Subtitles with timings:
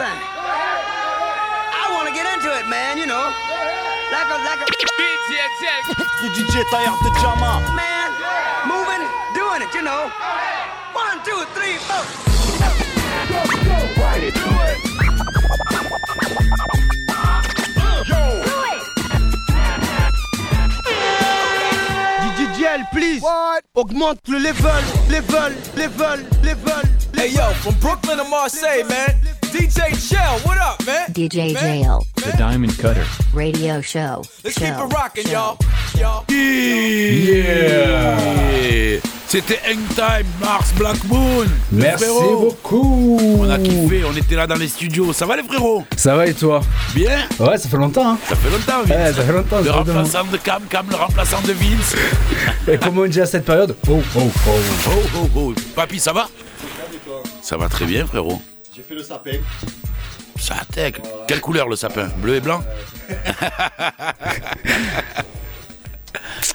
[0.00, 0.20] thing.
[1.76, 3.28] I want to get into it, man, you know.
[4.08, 4.68] Like a, like a.
[6.20, 7.60] DJ Taillard de Jama.
[7.76, 8.08] Man,
[8.64, 9.04] moving,
[9.36, 10.08] doing it, you know.
[10.96, 12.04] One, two, three, four.
[22.36, 23.22] DJL, please.
[23.74, 26.82] Augmente le level, level, level, level.
[27.14, 29.39] Hey yo, from Brooklyn to Marseille, man.
[29.50, 31.08] DJ Shell, what up, man?
[31.12, 32.06] DJ Man, Jail.
[32.14, 33.04] The Diamond Cutter.
[33.32, 34.22] Radio show.
[34.44, 35.58] Let's show, keep it rocking, y'all.
[35.98, 36.24] Y'all.
[36.30, 37.50] Yeah
[39.26, 43.18] C'était Hangtime, Mars Black Moon Merci beaucoup.
[43.40, 45.12] On a kiffé, on était là dans les studios.
[45.12, 45.84] Ça va les frérots?
[45.96, 46.60] Ça va et toi?
[46.94, 48.12] Bien Ouais, ça fait longtemps.
[48.12, 48.18] Hein.
[48.28, 48.96] Ça fait longtemps, Vince.
[48.96, 49.60] Ouais, ça fait longtemps.
[49.60, 51.96] Le remplaçant de Cam, Cam le remplaçant de Vince.
[52.68, 54.30] Et comme on dit à cette période, oh, oh, oh.
[54.46, 55.54] Oh, oh, oh.
[55.74, 56.28] Papy, ça va?
[57.42, 58.40] Ça va très bien, frérot.
[58.80, 59.32] J'ai fait le sapin.
[60.38, 61.02] Ça attaque.
[61.28, 62.08] Quelle couleur le sapin?
[62.16, 62.64] Bleu et blanc?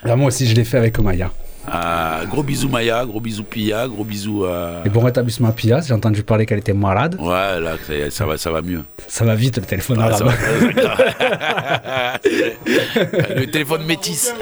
[0.03, 1.31] Là, moi aussi, je l'ai fait avec Maya.
[1.67, 4.81] Ah, Gros bisous Maya, gros bisous Pia, gros bisous à...
[4.85, 7.17] Et bon rétablissement à Pia, j'ai entendu parler qu'elle était malade.
[7.19, 8.83] Ouais, là, ça, est, va, ça va mieux.
[9.07, 10.23] Ça va vite, le téléphone Ah, arabe.
[10.27, 10.33] va.
[13.35, 14.33] le téléphone métis.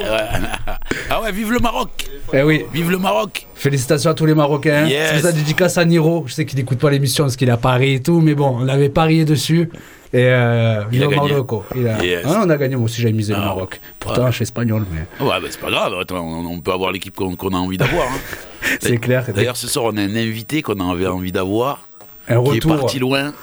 [1.09, 4.85] Ah ouais, vive le Maroc Eh oui, Vive le Maroc félicitations à tous les Marocains.
[4.88, 5.11] Yes.
[5.16, 6.25] C'est ça, dédicace à Niro.
[6.27, 8.67] Je sais qu'il n'écoute pas l'émission parce qu'il a parié et tout, mais bon, on
[8.67, 9.69] avait parié dessus.
[10.16, 11.31] Et euh, Il a gagné.
[11.31, 11.66] Marocco.
[11.75, 12.03] Il a...
[12.06, 12.23] Yes.
[12.28, 13.81] Ah, on a gagné, moi aussi j'avais misé le Ah, Maroc.
[14.00, 14.31] Pourtant, ouais.
[14.31, 17.16] je suis espagnol, mais Ouais, bah c'est pas grave, Attends, on, on peut avoir l'équipe
[17.16, 18.08] qu'on a envie d'avoir.
[18.08, 18.19] hein.
[18.80, 19.25] c'est clair.
[19.34, 21.88] D'ailleurs, ce soir, on a un invité qu'on avait envie d'avoir,
[22.30, 22.75] un qui est retour.
[22.78, 23.34] parti loin,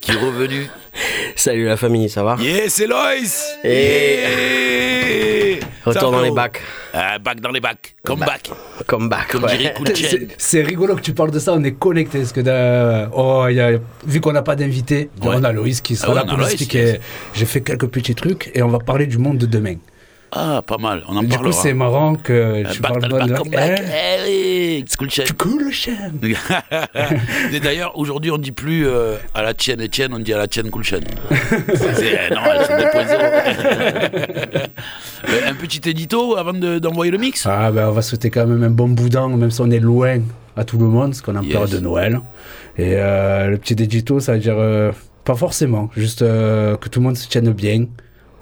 [0.00, 0.66] qui est revenu.
[1.36, 2.36] Salut la famille, ça va?
[2.40, 5.35] Yeah, c'est Loïs Et- Yeah
[5.86, 6.60] Retour dans les bacs.
[6.92, 7.94] Ah, back dans les bacs.
[8.04, 8.50] Come back.
[8.86, 9.56] Come back, Comme ouais.
[9.56, 10.08] dirait Cool Chain.
[10.10, 12.18] C'est- C'est rigolo que tu parles de ça, on est connectés.
[12.18, 15.28] Parce que dans- oh, il y a- vu qu'on n'a pas d'invité, Ouais.
[15.36, 16.78] on a Loïs qui sera Ah ouais, là on a pour nous Loïs, expliquer.
[16.84, 16.98] yes.
[17.34, 19.76] J'ai fait quelques petits trucs et on va parler du monde de demain.
[20.32, 21.62] Ah, pas mal, on en du coup, parlera.
[21.62, 23.82] c'est marrant que Euh, tu parles de back, come back.
[24.26, 24.78] Eh.
[24.78, 24.84] Et
[27.64, 30.68] D'ailleurs, aujourd'hui, on dit plus euh, à la tienne Etienne, on dit à la tienne
[30.70, 31.00] Cool Chain.
[31.30, 34.66] C'est euh, non, c'est 2.0.
[35.28, 37.46] Euh, un petit édito avant de- d'envoyer le mix?
[37.46, 40.20] Ah ben on va souhaiter quand même un bon boudin, même si on est loin
[40.56, 41.52] à tout le monde, parce qu'on est en Yes.
[41.52, 42.20] période de Noël.
[42.78, 44.92] Et euh, le petit édito, ça veut dire euh,
[45.24, 47.86] pas forcément, juste que tout le monde se tienne bien.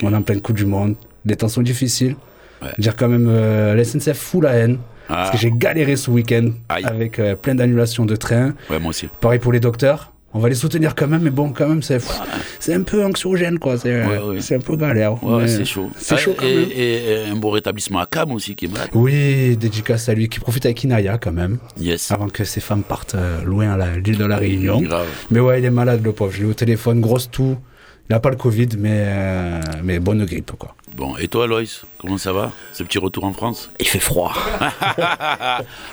[0.03, 2.17] On est en plein coup du monde, des temps sont difficiles.
[2.62, 2.69] Ouais.
[2.79, 4.79] Dire quand même euh, la SNCF fout la haine.
[5.09, 8.55] Ah, Parce que j'ai galéré ce week-end avec euh, plein d'annulations de trains.
[8.71, 9.09] ouais, moi aussi.
[9.21, 10.13] Pareil pour les docteurs.
[10.37, 13.79] On va les soutenir quand même, mais bon, quand même, c'est un peu anxiogène, quoi.
[13.79, 14.03] C'est
[14.41, 15.15] c'est un peu galère.
[15.47, 15.91] C'est chaud.
[15.97, 16.69] C'est Ah, chaud quand et, même.
[16.75, 18.89] et- et un beau rétablissement à Cam aussi qui est malade.
[18.95, 22.11] Oui, dédicace à lui qui profite avec Inaya quand même, Yes.
[22.11, 24.81] avant que ses femmes partent euh, loin à l'île de la Réunion.
[24.81, 25.07] Grave.
[25.31, 26.33] Mais ouais, il est malade le pauvre.
[26.33, 27.57] Je l'ai eu au téléphone, grosse toux.
[28.11, 30.75] Il n'a pas le Covid, mais, euh, mais bonne grippe, quoi.
[30.97, 33.69] Bon, et toi, Loïs, comment ça va Ce petit retour en France?
[33.81, 34.32] Il fait froid.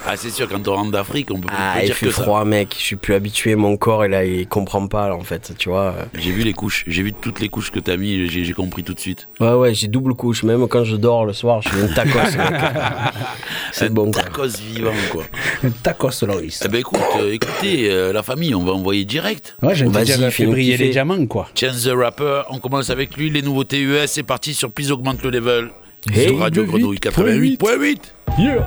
[0.08, 2.12] Ah, c'est sûr, quand on rentre d'Afrique, on peut Ah, pas il dire fait que
[2.12, 2.24] ça.
[2.24, 2.76] froid, mec.
[2.78, 3.56] Je suis plus habitué.
[3.56, 5.54] Mon corps, et là, il comprend pas, là, en fait.
[5.58, 5.94] Tu vois.
[6.16, 8.84] J'ai vu les couches, j'ai vu toutes les couches que t'as mis, j'ai j'ai compris
[8.84, 9.28] tout de suite.
[9.40, 10.44] Ouais, ouais, j'ai double couche.
[10.44, 12.62] Même quand je dors le soir, je fais une tacos, mec.
[13.72, 14.24] C'est Un bon, quoi.
[14.24, 15.24] Tacos vivant, quoi.
[15.64, 16.62] Un tacos, Loïs.
[16.66, 19.56] Eh ben écoute, euh, écoutez, euh, la famille, on va envoyer direct.
[19.62, 21.48] Ouais, dire, euh, fais-nous fait briller les diamants, quoi.
[21.56, 25.32] Chance the Rapper, on commence avec lui, les nouveautés US, c'est parti sur Augmente le
[25.32, 25.72] Level.
[26.14, 28.00] Hey, sur Radio Grenouille 88.8.
[28.40, 28.62] Augmente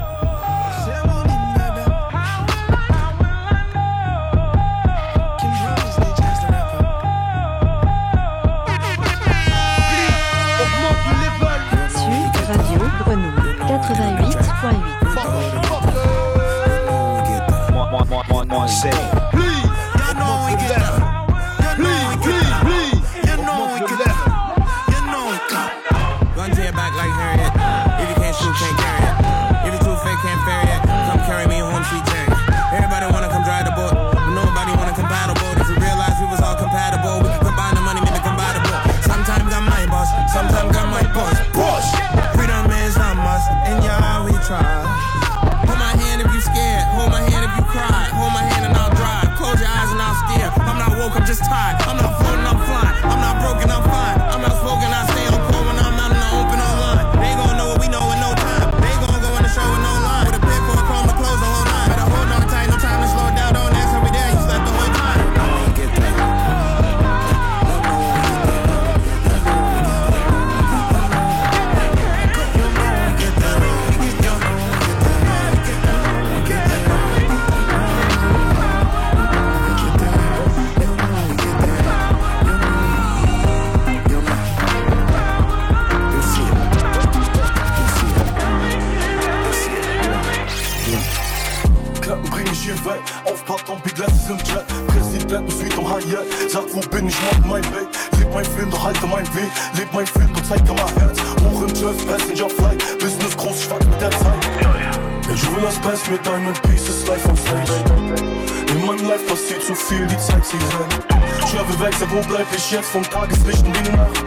[112.44, 114.24] wechsel, wo ich jetzt vom Tageslicht in die Nacht?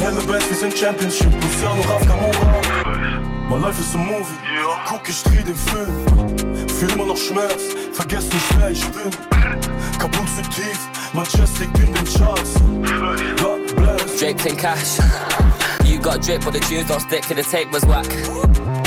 [0.00, 2.60] Helle Best, wir sind Championship, Luciano Raf Camora.
[3.48, 4.36] My life is a movie,
[4.86, 6.68] guck ich dreh den Film.
[6.68, 7.62] Fühl immer noch Schmerz,
[7.92, 9.10] vergess nicht wer ich bin.
[9.98, 10.78] Kaputt zu tief,
[11.12, 12.54] Majestic in den Charts.
[13.40, 14.20] God bless.
[14.20, 14.98] Draped in cash.
[15.84, 18.06] You got drip, but the tunes don't stick to the tape was whack.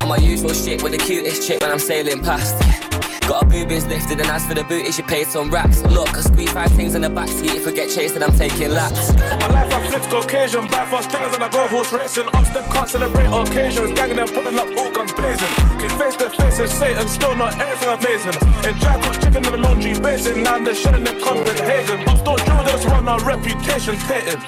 [0.01, 2.91] On my usual shit with the cutest chick when I'm sailing past.
[3.28, 5.82] Got a boobies lifted, and as for the booty, she paid some racks.
[5.84, 7.56] Look, I squeeze five things in the backseat.
[7.56, 9.14] If I get chased, then I'm taking laps.
[9.14, 12.28] My life, I flip Caucasian, buy fast things and I go horse racing.
[12.34, 15.48] Up step can't celebrate occasions, ganging and pulling up all guns blazing.
[15.80, 18.80] Get face to face with Satan, still not everything amazing.
[18.80, 22.08] Dry cook chicken in the laundry basin, now they're shutting the Copenhagen.
[22.10, 24.40] Ups don't drill this one, our reputation tainted.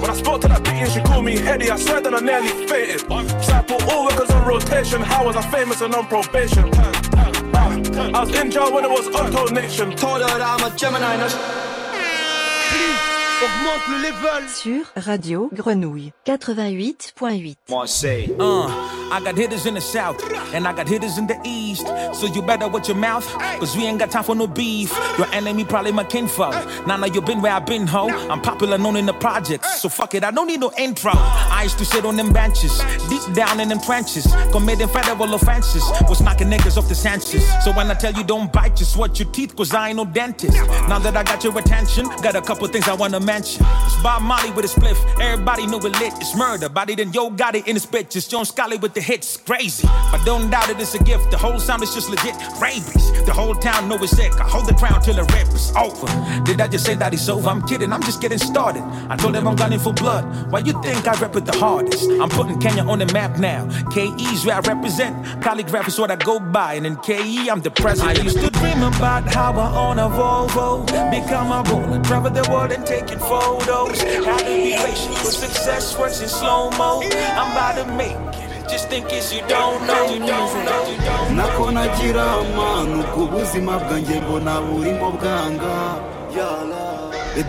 [0.00, 1.70] When I spoke to that bitch, she called me heady.
[1.70, 3.00] I swear that I nearly fainted.
[3.42, 5.00] Sample all workers on rotation.
[5.02, 6.70] How was I famous and on probation?
[7.92, 9.94] I was in jail when it was Untold Nation.
[9.96, 11.63] Told her that I'm a Gemini.
[13.40, 14.48] Now Augmente le level.
[14.48, 17.56] Sur Radio Grenouille 88.8.
[17.68, 18.34] Marseille.
[18.38, 18.68] Uh,
[19.12, 20.22] I got hitters in the south
[20.54, 21.86] and I got hitters in the east.
[22.14, 23.26] So you better watch your mouth,
[23.58, 24.92] cause we ain't got time for no beef.
[25.18, 26.54] Your enemy probably my kinfolk.
[26.86, 28.08] Now, now you been where i been, ho.
[28.30, 29.80] I'm popular, known in the projects.
[29.80, 31.12] So fuck it, I don't need no intro.
[31.14, 32.78] I used to sit on them benches,
[33.08, 35.82] deep down in them trenches, committing federal offenses.
[36.08, 37.44] Was knocking niggas off the senses.
[37.64, 40.04] So when I tell you don't bite, just watch your teeth, cause I ain't no
[40.04, 40.56] dentist.
[40.88, 43.64] Now that I got your attention, got a couple things I wanna mention.
[43.84, 44.98] It's Bob Molly with a spliff.
[45.20, 46.12] Everybody know it lit.
[46.20, 46.68] It's murder.
[46.68, 48.16] Body then yo got it in his bitch.
[48.16, 49.36] It's John Scully with the hits.
[49.36, 49.86] Crazy.
[50.10, 51.30] But don't doubt it, it's a gift.
[51.30, 52.34] The whole sound is just legit.
[52.60, 53.12] Rabies.
[53.26, 54.32] The whole town know it's sick.
[54.40, 56.06] I hold the crown till the rip is over.
[56.44, 57.48] Did I just say that it's over?
[57.48, 57.92] I'm kidding.
[57.92, 58.82] I'm just getting started.
[59.08, 60.24] I told them I'm gunning for blood.
[60.50, 62.10] Why you think I rep it the hardest?
[62.10, 63.66] I'm putting Kenya on the map now.
[63.90, 65.16] KE's where I represent.
[65.42, 66.74] Polygraph is what I go by.
[66.74, 68.18] And in KE, I'm the president.
[68.18, 70.86] I used to dream about how I own a Volvo.
[71.10, 72.02] Become a roller.
[72.02, 72.84] Travel the world and
[73.14, 74.02] taking photos.
[74.24, 77.02] How to be patient with success works in slow mo.
[77.02, 78.68] I'm about to make it.
[78.68, 80.04] Just think it's you don't know.
[80.12, 80.90] You don't know.
[80.90, 81.42] You don't know.
[81.44, 85.94] nako nagira amanu ubwo buzima bwanjye mbona burimo bwanga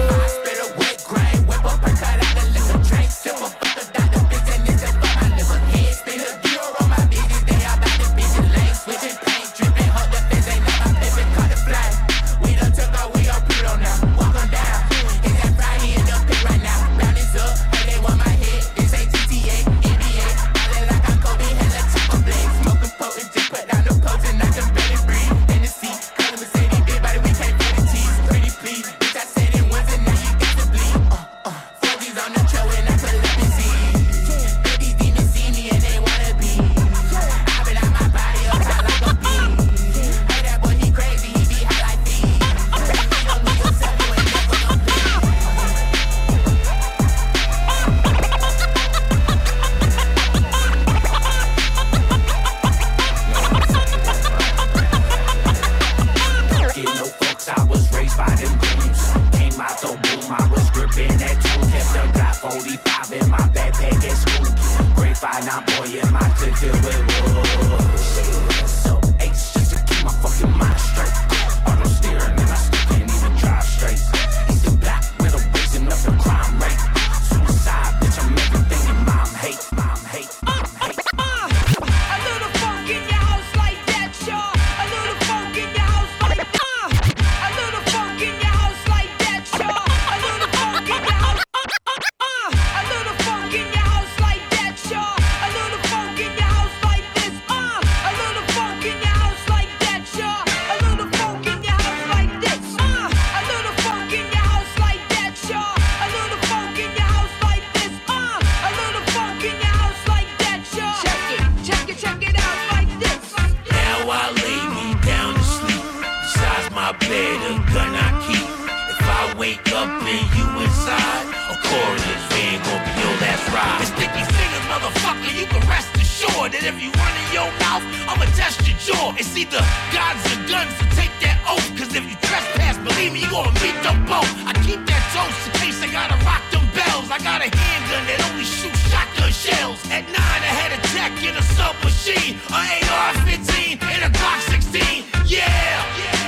[128.09, 129.15] I'ma test your jaw.
[129.19, 131.69] It's either gods or guns, so take that oath.
[131.77, 134.31] Cause if you trespass, believe me, you gonna meet them both.
[134.47, 137.11] I keep that toast in case I gotta rock them bells.
[137.11, 139.81] I got a handgun that only shoots shotgun shells.
[139.91, 145.05] At nine, I had a tech in a submachine, a AR-15 and a Glock 16.
[145.27, 145.47] Yeah,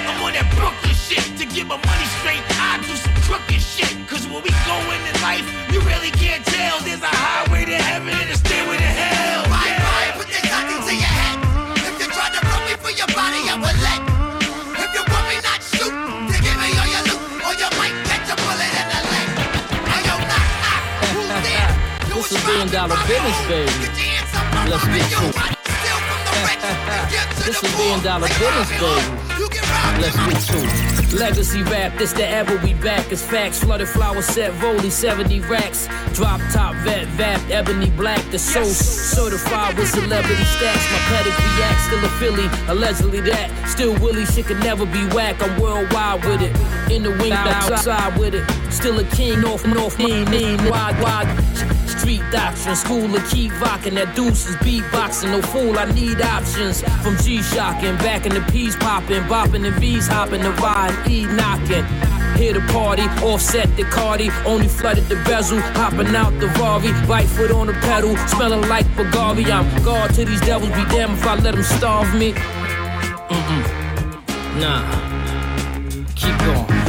[0.08, 1.24] I'm on that Brooklyn shit.
[1.38, 3.92] To get my money straight, I do some crooked shit.
[4.08, 6.80] Cause when we go in life, you really can't tell.
[6.80, 9.51] There's a highway to heaven and a stairway to hell.
[22.62, 23.72] Billion dollar business, baby.
[24.70, 25.34] Let's get to it.
[27.44, 29.02] This is billion dollar business, baby.
[30.00, 30.58] Let's get to
[30.98, 31.01] it.
[31.12, 33.12] Legacy rap, this the ever we back.
[33.12, 33.62] It's facts.
[33.62, 35.86] Flooded flower set, Voley 70 racks.
[36.14, 38.22] Drop top vet, vap, ebony black.
[38.30, 40.90] The soul certified with celebrity stacks.
[40.90, 43.68] My pedigree act, still a Philly, allegedly that.
[43.68, 45.42] Still Willie, shit could never be whack.
[45.42, 46.56] I'm worldwide with it.
[46.90, 48.72] In the wing, outside with it.
[48.72, 51.28] Still a king, north, north, mean, mean, wide, wide.
[51.86, 53.94] Street doctrine, school of keep rocking.
[53.94, 55.30] That deuce is beatboxing.
[55.30, 56.82] No fool, I need options.
[57.02, 61.26] From G shocking, back in the P's popping, bopping and V's hopping, the ride, E
[61.26, 61.84] knocking.
[62.36, 67.28] Here the party, offset the Cardi, only flooded the bezel, hopping out the Rari, right
[67.28, 69.44] foot on the pedal, smelling like Bulgari.
[69.50, 72.32] I'm guard to these devils, be damned if I let them starve me.
[72.32, 73.62] Mm-mm.
[74.60, 75.12] Nah.
[76.14, 76.81] Keep going.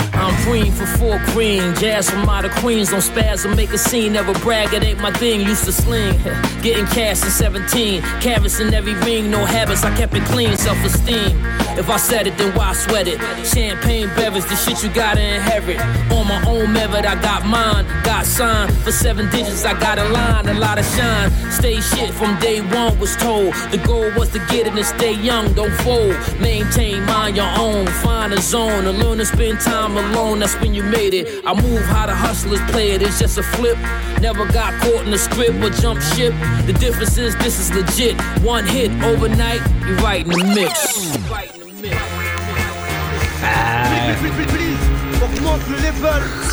[0.44, 2.92] Green for four green, jazz from out of Queens.
[2.92, 5.42] Don't spaz or make a scene, never brag, it ain't my thing.
[5.42, 6.18] Used to sling,
[6.62, 8.02] getting cash in 17.
[8.22, 11.40] Carrots in every ring, no habits, I kept it clean, self esteem.
[11.78, 13.20] If I said it, then why sweat it?
[13.46, 15.80] Champagne beverage, the shit you gotta inherit.
[16.12, 18.74] On my own method, I got mine, got signed.
[18.84, 21.32] For seven digits, I got a line, a lot of shine.
[21.52, 23.54] Stay shit from day one, was told.
[23.72, 26.16] The goal was to get it and stay young, don't fold.
[26.40, 30.23] Maintain mind your own, find a zone, and learn to spend time alone.
[30.24, 31.27] That's when you made it.
[31.46, 33.77] I move how the hustlers play it, it's just a flip.
[34.22, 36.34] Never got caught in the script or jump ship.
[36.65, 38.15] The difference is this is legit.
[38.42, 41.13] One hit overnight, you right in the mix.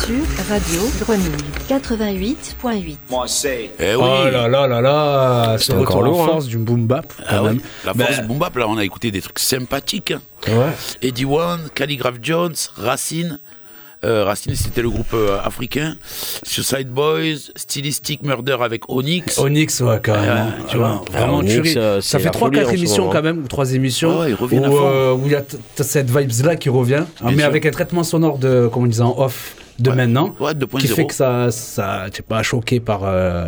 [0.05, 1.37] Sur Radio Grenouille
[1.69, 2.97] 88.8.
[3.09, 3.69] Marseille.
[3.79, 4.01] Eh oui.
[4.03, 7.13] Oh là là là là, C'est encore encore en lourd, force du boom bap.
[7.25, 7.53] Ah ouais.
[7.85, 10.11] La force boom bap, là, on a écouté des trucs sympathiques.
[10.11, 10.21] hein.
[10.47, 10.73] Ouais.
[11.01, 13.39] Eddie One, Calligraph Jones, Racine.
[14.03, 15.95] Euh, Racine, c'était le groupe euh, africain.
[16.43, 19.37] Suicide Boys, Stylistic Murder avec Onyx.
[19.37, 20.45] Onyx, ouais, carrément.
[20.47, 23.13] Ouais, tu vois, vraiment Onyx, euh, Ça fait la folie 3-4 en ce émissions moment.
[23.13, 24.19] quand même, ou 3 émissions.
[24.21, 25.43] Ouais, où, euh, il y a
[25.83, 27.45] cette vibes-là qui revient, hein, mais sûr.
[27.45, 30.77] avec un traitement sonore de, comme on disait, en off de maintenant, Ouais, 2.0.
[30.79, 33.47] qui fait que ça, ça t'es pas choqué par, euh,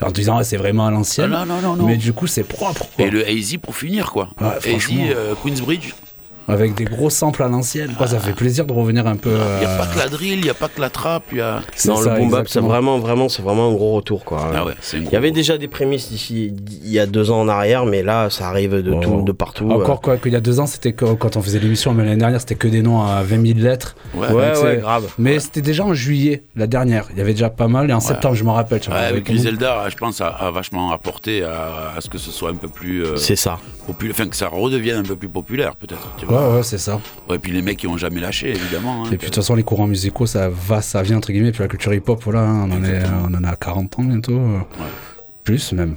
[0.00, 1.32] en te disant, ah, c'est vraiment à l'ancienne.
[1.34, 1.86] Ah, non, non, non, non.
[1.86, 3.06] Mais du coup, c'est propre, quoi.
[3.06, 4.28] Et le Hazy pour finir, quoi.
[4.40, 5.92] Ouais, Hazy, euh, Queensbridge.
[6.46, 7.90] Avec des gros samples à l'ancienne.
[8.06, 9.30] Ça fait plaisir de revenir un peu.
[9.30, 11.24] Il n'y a euh, pas que la drill, il n'y a pas que la trappe,
[11.32, 11.60] il y a.
[11.74, 14.50] C'est Non, ça, le boom bap, c'est vraiment, vraiment, c'est vraiment un gros retour, quoi.
[14.54, 16.52] Ah ouais, Il y avait déjà des prémices d'ici,
[16.84, 19.00] il y a deux ans en arrière, mais là, ça arrive de Oh.
[19.00, 19.70] tout, de partout.
[19.70, 22.16] Encore quoi, qu'il y a deux ans, c'était que, quand on faisait l'émission, mais l'année
[22.16, 23.96] dernière, c'était que des noms à 20 000 lettres.
[24.14, 25.04] Ouais, Ouais, Donc, ouais, c'est- grave.
[25.18, 27.06] Mais c'était déjà en juillet, la dernière.
[27.12, 28.80] Il y avait déjà pas mal, et en septembre, je me rappelle.
[28.90, 29.24] avec.
[29.24, 32.68] Griselda, je pense, a, a vachement apporté à, à ce que ce soit un peu
[32.68, 33.04] plus.
[33.04, 33.58] euh, C'est ça.
[33.86, 36.08] populaire, enfin, que ça redevienne un peu plus populaire, peut-être.
[36.34, 37.00] Ouais, ouais, c'est ça.
[37.28, 39.04] Ouais, et puis les mecs qui ont jamais lâché, évidemment.
[39.04, 41.52] hein, Et puis de toute façon, les courants musicaux, ça va, ça vient entre guillemets.
[41.52, 44.32] Puis la culture hip-hop, voilà, hein, on, en est, on en a 40 ans bientôt.
[44.38, 44.58] euh,
[45.44, 45.96] Plus même.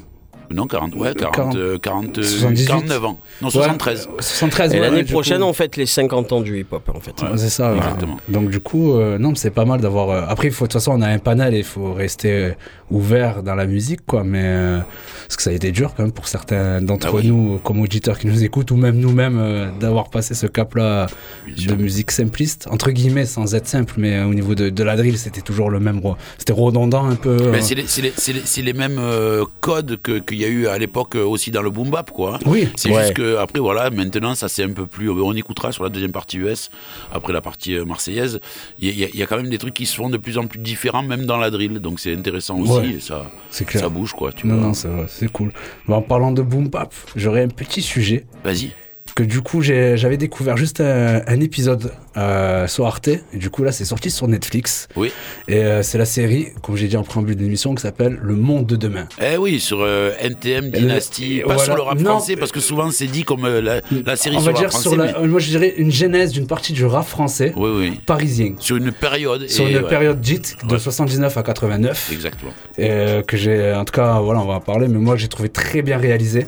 [0.53, 2.65] Non, 40, ouais, 40, 40, euh, 40, euh, 78.
[2.67, 3.19] 49 ans.
[3.41, 4.07] Non, Ouais, 73.
[4.19, 5.45] 73, Et ouais, l'année prochaine, coup.
[5.47, 7.21] on fête les 50 ans du hip-hop, en fait.
[7.21, 7.77] Ouais, c'est ça, ouais.
[7.77, 8.17] Exactement.
[8.29, 10.09] Donc du coup, euh, non, c'est pas mal d'avoir.
[10.09, 12.51] euh, Après, faut de toute façon, on a un panel et il faut rester euh,
[12.91, 14.23] ouvert dans la musique, quoi.
[14.23, 14.79] Mais euh,
[15.27, 17.27] parce que ça a été dur quand même pour certains d'entre Ah oui.
[17.27, 21.07] nous, comme auditeurs qui nous écoutent, ou même nous-mêmes, euh, d'avoir passé ce cap-là
[21.47, 24.95] de musique simpliste, entre guillemets, sans être simple, mais euh, au niveau de, de la
[24.95, 26.01] drill, c'était toujours le même.
[26.37, 27.35] C'était redondant un peu.
[27.51, 27.83] Mais euh.
[27.87, 31.61] c'est les, mêmes euh, codes que- qu'il y a eu à l'époque euh, aussi dans
[31.61, 32.39] le boom bap, quoi.
[32.45, 32.67] Oui.
[32.75, 33.01] C'est Ouais.
[33.01, 35.09] juste que après voilà, maintenant ça c'est un peu plus.
[35.09, 36.69] On écoutera sur la deuxième partie US,
[37.11, 38.39] après la partie euh, marseillaise.
[38.79, 40.47] Il y, a- y y quand même des trucs qui se font de plus en
[40.47, 41.79] plus différents, même dans la drill.
[41.79, 42.71] Donc c'est intéressant aussi.
[42.71, 42.89] Ouais.
[42.95, 43.31] et ça,
[43.65, 43.83] clair.
[43.83, 44.31] ça bouge, quoi.
[44.31, 44.67] Tu Non, vois.
[44.67, 45.51] non, c'est cool.
[45.87, 48.25] En parlant de boom bap, j'aurais un petit sujet.
[48.43, 48.71] Vas-y.
[49.17, 53.63] Que du coup j'avais découvert juste un, un épisode euh, sur Arte, et du coup
[53.63, 54.87] là c'est sorti sur Netflix.
[54.95, 55.11] Oui.
[55.47, 58.35] Et euh, c'est la série, comme j'ai dit en préambule de l'émission, qui s'appelle Le
[58.35, 59.07] Monde de demain.
[59.19, 61.63] Eh oui, sur euh, NTM, Dynasty, pas voilà.
[61.63, 62.11] sur le rap Non.
[62.11, 64.57] français, parce que souvent c'est dit comme euh, la, la série On sur va le
[64.59, 65.13] dire rap sur français.
[65.13, 67.99] la, mais- moi je dirais une genèse d'une partie du rap français Oui, oui.
[68.05, 68.53] parisien.
[68.59, 69.47] Sur une période.
[69.49, 69.89] Sur une ouais.
[69.89, 72.11] période dite de 79 à 89.
[72.13, 72.51] Exactement.
[72.77, 75.27] Et euh, que j'ai, en tout cas, voilà, on va en parler, mais moi j'ai
[75.27, 76.45] trouvé très bien réalisé.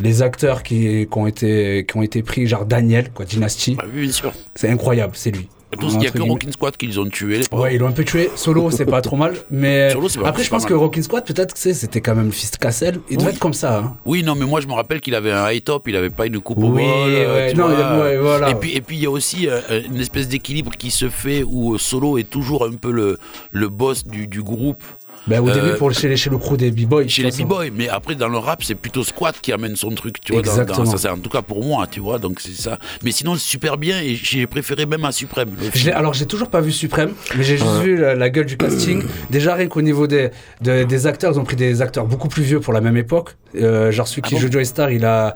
[0.00, 3.76] Les acteurs qui, qui ont, été, qui ont été pris, genre Daniel, quoi, Dynasty.
[3.80, 4.32] Ah oui, bien sûr.
[4.54, 5.48] C'est incroyable, c'est lui.
[5.80, 6.22] Tout ce qu'il y a que.
[6.22, 7.38] Rockin' Squad qu'ils ont tué.
[7.38, 7.58] Les.
[7.58, 8.30] Ouais, ils l'ont un peu tué.
[8.36, 9.34] Solo, c'est pas trop mal.
[9.50, 12.26] Mais Solo, c'est pas- après, je pense que Rockin' Squad, peut-être que c'était quand même
[12.26, 13.00] le fils de Cassel.
[13.10, 13.34] Il devait Oui.
[13.34, 13.78] être comme ça.
[13.78, 13.96] hein.
[14.06, 16.26] Oui, non, mais moi je me rappelle qu'il avait un high top, il avait pas
[16.26, 16.90] une coupe au Oui, bol.
[17.08, 17.74] euh, ouais, tu non, vois.
[17.96, 18.50] il ouais, voilà.
[18.50, 21.42] Et puis et puis il y a aussi euh, une espèce d'équilibre qui se fait
[21.42, 23.18] où euh, Solo est toujours un peu le,
[23.50, 24.84] le boss du, du groupe.
[25.26, 27.08] Ben, au Euh, début, pour, chez, chez le crew des B-Boys.
[27.08, 30.20] Chez les b-boys, mais après dans le rap, c'est plutôt Squat qui amène son truc,
[30.20, 30.42] tu vois.
[30.42, 30.84] dans- Exactement.
[30.84, 32.18] dans- ça, c'est en tout cas pour moi, tu vois.
[32.18, 32.78] Donc c'est ça.
[33.02, 35.48] Mais sinon, c'est super bien et j'ai préféré même à Suprême.
[35.94, 37.84] alors, j'ai toujours pas vu Suprême, mais j'ai juste Ouais.
[37.84, 39.02] vu la, la gueule du casting.
[39.30, 40.28] Déjà, rien qu'au niveau des,
[40.60, 43.30] de- des acteurs, ils ont pris des acteurs beaucoup plus vieux pour la même époque.
[43.56, 45.34] Euh, genre, celui qui Ah bon joue Joey Star, il a,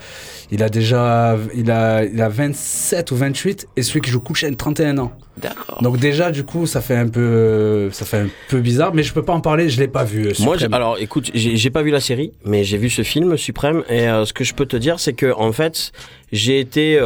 [0.50, 4.54] il a déjà il a, il a 27 ou 28, et celui qui joue Kulchen,
[4.56, 5.12] 31 ans.
[5.36, 5.80] D'accord.
[5.82, 9.12] Donc, déjà, du coup, ça fait un peu, ça fait un peu bizarre, mais je
[9.12, 10.26] peux pas en parler, je l'ai pas vu.
[10.26, 13.84] euh, Moi, alors écoute, j'ai pas vu la série, mais j'ai vu ce film Suprême,
[13.88, 15.92] et euh, ce que je peux te dire, c'est que en fait,
[16.32, 16.98] j'ai été,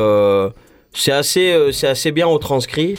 [0.94, 2.96] c'est assez, c'est assez bien retranscrit.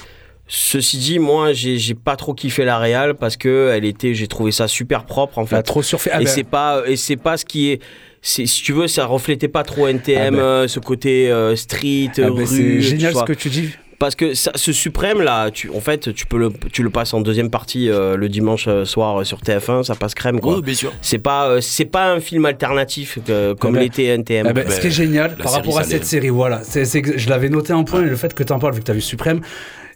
[0.56, 4.28] Ceci dit, moi, j'ai j'ai pas trop kiffé la réal parce que elle était, j'ai
[4.28, 5.56] trouvé ça super propre en fait.
[5.56, 6.12] Elle a trop surfait.
[6.14, 7.82] Ah et ben- c'est pas, et c'est pas ce qui est.
[8.22, 10.38] c'est- Si tu veux, ça reflétait pas trop NTM, Ah ben.
[10.44, 12.46] euh, ce côté euh, street, Ah ben, rue.
[12.46, 13.70] c'est génial ce que tu dis.
[13.98, 17.16] Parce que ça, ce suprême là, tu, en fait, tu peux le, tu le passes
[17.16, 20.58] en deuxième partie euh, le dimanche soir sur TF1, ça passe crème quoi.
[20.58, 20.94] Oui, bien sûr.
[21.02, 24.48] C'est pas, euh, c'est pas un film alternatif euh, comme Eh ben, l'était NTM.
[24.50, 27.18] Eh ben, ce qui est génial par rapport à cette série, voilà, c'est c'est que
[27.18, 28.92] je l'avais noté en point, et le fait que tu en parles, vu que tu
[28.92, 29.40] as vu Suprême,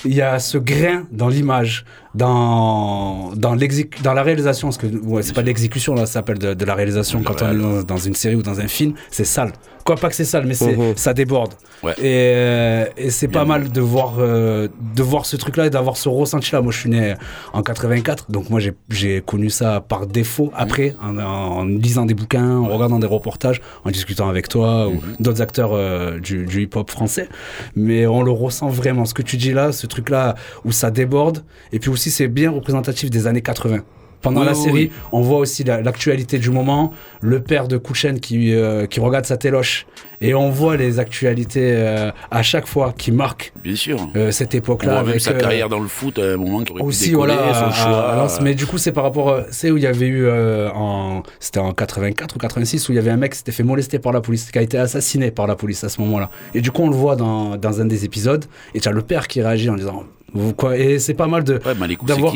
[0.05, 1.86] il y a ce grain dans l'image,
[2.17, 3.56] dans, dans,
[4.03, 6.65] dans la réalisation, parce que ouais, c'est pas de l'exécution, là, ça s'appelle de, de
[6.65, 9.51] la réalisation quand on est dans, dans une série ou dans un film, c'est sale.
[9.86, 10.93] Quoi, pas que c'est sale, mais c'est, Mhm.
[10.97, 11.53] ça déborde.
[11.82, 11.93] Ouais.
[11.93, 15.95] Et, euh, et c'est pas mal de voir, euh, de voir ce truc-là et d'avoir
[15.95, 16.62] ce ressenti-là.
[16.62, 17.13] Moi, je suis né
[17.53, 22.58] en 84, donc moi, j'ai, connu ça par défaut après, en, en lisant des bouquins,
[22.58, 26.89] en regardant des reportages, en discutant avec toi ou d'autres acteurs euh, du, du hip-hop
[26.91, 27.30] français.
[27.75, 29.06] Mais on le ressent vraiment.
[29.06, 32.52] Ce que tu dis là, ce truc-là où ça déborde, et puis aussi, c'est bien
[32.52, 33.80] représentatif des années 80.
[34.20, 34.91] Pendant Oui, la série, oui.
[35.12, 36.91] on voit aussi la- l'actualité du moment,
[37.22, 39.86] le père de Kouchen qui, euh, qui regarde sa téloche,
[40.22, 44.10] et on voit les actualités euh, à chaque fois qui marquent Bien sûr.
[44.15, 44.91] euh, cette On époque-là.
[44.93, 47.10] voit même avec, sa carrière dans le foot à un moment qui aurait aussi pu
[47.12, 48.24] décoller, voilà son choix.
[48.24, 50.28] à mais du coup c'est par rapport c'est où il y avait eu
[50.74, 53.63] en c'était en 84 ou 86 où il y avait un mec qui s'était fait
[53.63, 56.62] molester par la police qui a été assassiné par la police à ce moment-là et
[56.62, 59.28] du coup on le voit dans, dans un des épisodes et tu as le père
[59.28, 60.04] qui réagit en disant
[60.56, 62.34] quoi et c'est pas mal de Ouais, d'avoir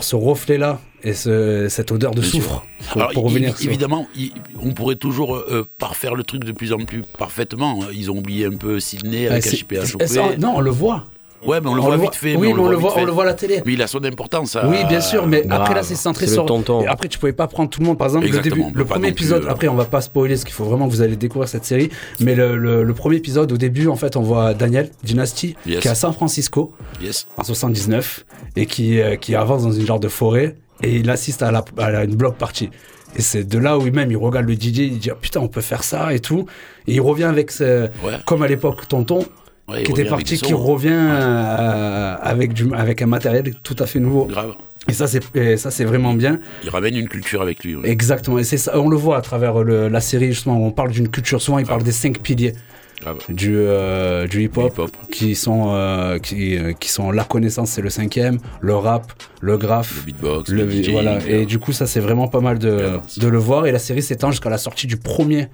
[0.00, 3.54] ouais, ce reflet là et ce, cette odeur de Bien soufre pour, Alors, pour revenir
[3.60, 7.80] il- évidemment, il- on pourrait toujours euh, parfaire le truc de plus en plus parfaitement.
[7.94, 10.02] Ils ont oublié un peu Sydney avec Ah, c'est- HPHOP.
[10.02, 11.04] et ça, non on le voit
[11.46, 12.34] Ouais, mais on le On voit le vite fait.
[12.36, 13.00] oui, mais on le voit- fait.
[13.02, 13.62] on le voit à la télé.
[13.64, 14.56] Mais il a son importance.
[14.56, 16.46] à- Oui, bien sûr, mais après là, c'est centré sur.
[16.46, 16.82] tonton.
[16.82, 17.98] Et après, tu pouvais pas prendre tout le monde.
[17.98, 19.44] Par exemple, Exactement, le début, le premier plus, épisode.
[19.44, 21.64] euh, Après, on va pas spoiler, parce qu'il faut vraiment que vous allez découvrir cette
[21.64, 21.90] série.
[22.20, 25.80] Mais le, le- le premier épisode, au début, en fait, on voit Daniel Dynasty Yes.
[25.80, 26.72] qui est à San Francisco
[27.02, 27.26] Yes.
[27.36, 28.24] en 79
[28.56, 31.64] et qui euh, qui avance dans une genre de forêt et il assiste à, la,
[31.78, 32.70] à la- une block party.
[33.16, 35.40] Et c'est de là où il même il regarde le DJ, il dit Ah, putain
[35.40, 36.46] on peut faire ça et tout.
[36.86, 38.14] Et il revient avec ce, Ouais.
[38.26, 39.24] comme à l'époque Tonton
[39.68, 44.00] Ouais, qui était parti, qui revient euh, avec du avec un matériel tout à fait
[44.00, 44.24] nouveau.
[44.26, 44.54] Grave.
[44.88, 46.40] Et ça, c'est, vraiment bien.
[46.64, 47.76] Il ramène une culture avec lui.
[47.76, 47.90] ouais.
[47.90, 48.38] Exactement.
[48.38, 51.08] Et c'est ça, on le voit à travers le- la série, justement, on parle d'une
[51.10, 51.42] culture.
[51.42, 52.54] Souvent, il parle des cinq piliers
[53.02, 53.18] Grave.
[53.28, 58.38] du, euh, du hip-hop, qui, sont, euh, qui, qui sont la connaissance, c'est le cinquième,
[58.62, 59.94] le rap, le graph.
[59.98, 61.18] Le beatbox, le- voilà.
[61.28, 63.66] Et du coup, ça, c'est vraiment pas mal de, de le voir.
[63.66, 65.48] Et la série s'étend jusqu'à la sortie du premier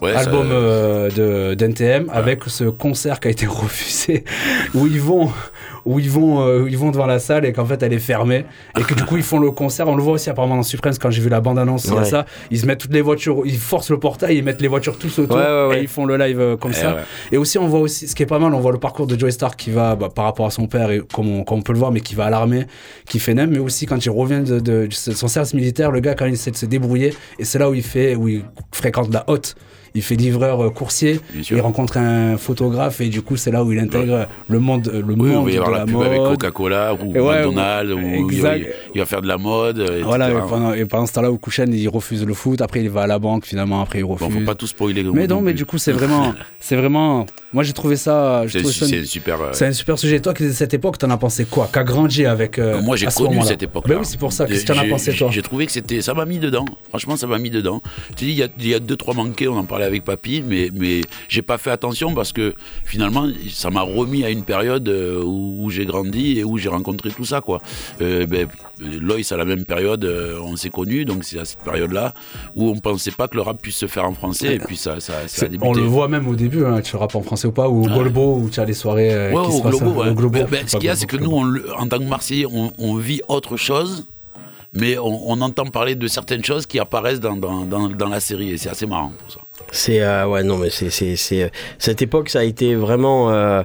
[0.00, 4.24] Ouais, ça- album euh, de d'NTM avec ce concert qui a été refusé
[4.74, 5.30] où ils vont
[5.84, 7.98] où ils vont euh, où ils vont devant la salle et qu'en fait elle est
[7.98, 8.44] fermée
[8.78, 9.88] et que du coup ils font le concert.
[9.88, 12.04] On le voit aussi apparemment dans Supreme quand j'ai vu la bande annonce Ouais.
[12.04, 14.98] ça ils se mettent toutes les voitures ils forcent le portail ils mettent les voitures
[14.98, 15.38] tous autour
[15.74, 16.96] et ils font le live euh, comme Eh ça.
[17.32, 19.18] et aussi on voit aussi ce qui est pas mal on voit le parcours de
[19.18, 21.62] Joey Star qui va bah, par rapport à son père et comme on, comme on
[21.62, 22.66] peut le voir mais qui va à l'armée
[23.06, 26.00] qui fait nem mais aussi quand il revient de, de- de son service militaire le
[26.00, 28.44] gars quand il essaie de se débrouiller et c'est là où il fait où il
[28.72, 29.54] fréquente la haute
[29.98, 33.72] il fait livreur euh, coursier, il rencontre un photographe et du coup c'est là où
[33.72, 36.18] il intègre le monde, le Oui, monde oui, y avoir de la, la pub avec.
[36.22, 39.78] Coca-Cola ou ouais, McDonald's, ou il va, il va faire de la mode.
[39.80, 40.02] etc.
[40.04, 43.02] Voilà, et pendant, et pendant ce temps-là, Okuchen, il refuse le foot, après il va
[43.02, 44.26] à la banque, finalement, après il refuse.
[44.28, 45.02] Bon, faut pas tout spoiler.
[45.12, 49.04] mais non, mais du coup, c'est vraiment, c'est vraiment, moi j'ai trouvé ça, C'est c'est
[49.04, 49.40] super.
[49.40, 50.20] euh, c'est un super sujet.
[50.20, 51.68] Toi, qui de cette époque, t'en as pensé quoi?
[51.72, 52.58] Qu'a grandi avec.
[52.58, 53.84] euh, Moi, j'ai ce connu cette époque.
[53.88, 54.46] Ben oui, c'est pour ça.
[54.46, 55.28] Qu'est-ce que t'en as pensé, toi?
[55.30, 56.64] J'ai trouvé que c'était, ça m'a mis dedans.
[56.88, 57.82] Franchement, ça m'a mis dedans.
[58.10, 60.42] Je te dis, il il y a deux, trois manqués, on en parlait avec Papy,
[60.46, 64.88] mais, mais j'ai pas fait attention parce que finalement, ça m'a remis à une période
[64.88, 67.60] euh, où, où j'ai grandi et où j'ai rencontré tout ça, quoi.
[68.00, 68.46] Euh, ben,
[68.80, 72.14] Loïs, à la même période, euh, on s'est connus, donc c'est à cette période-là
[72.54, 75.00] où on pensait pas que le rap puisse se faire en français, et puis ça,
[75.00, 75.66] ça, ça a débuté.
[75.68, 77.88] On le voit même au début, hein, tu rappes en français ou pas, ou au
[77.88, 80.08] Golbo, où tu as les soirées euh, Ouais, qui au se passent, Globo, ouais.
[80.10, 80.38] au Globo.
[80.38, 82.46] Ben, ben, ce qu'il y a, c'est que nous, on le- en tant que Marseillais,
[82.46, 84.06] on, on vit autre chose,
[84.74, 88.20] mais on, on entend parler de certaines choses qui apparaissent dans, dans, dans, dans la
[88.20, 89.40] série, et c'est assez marrant pour ça.
[89.72, 93.62] C'est euh, ouais non mais c'est c'est c'est cette époque ça a été vraiment euh,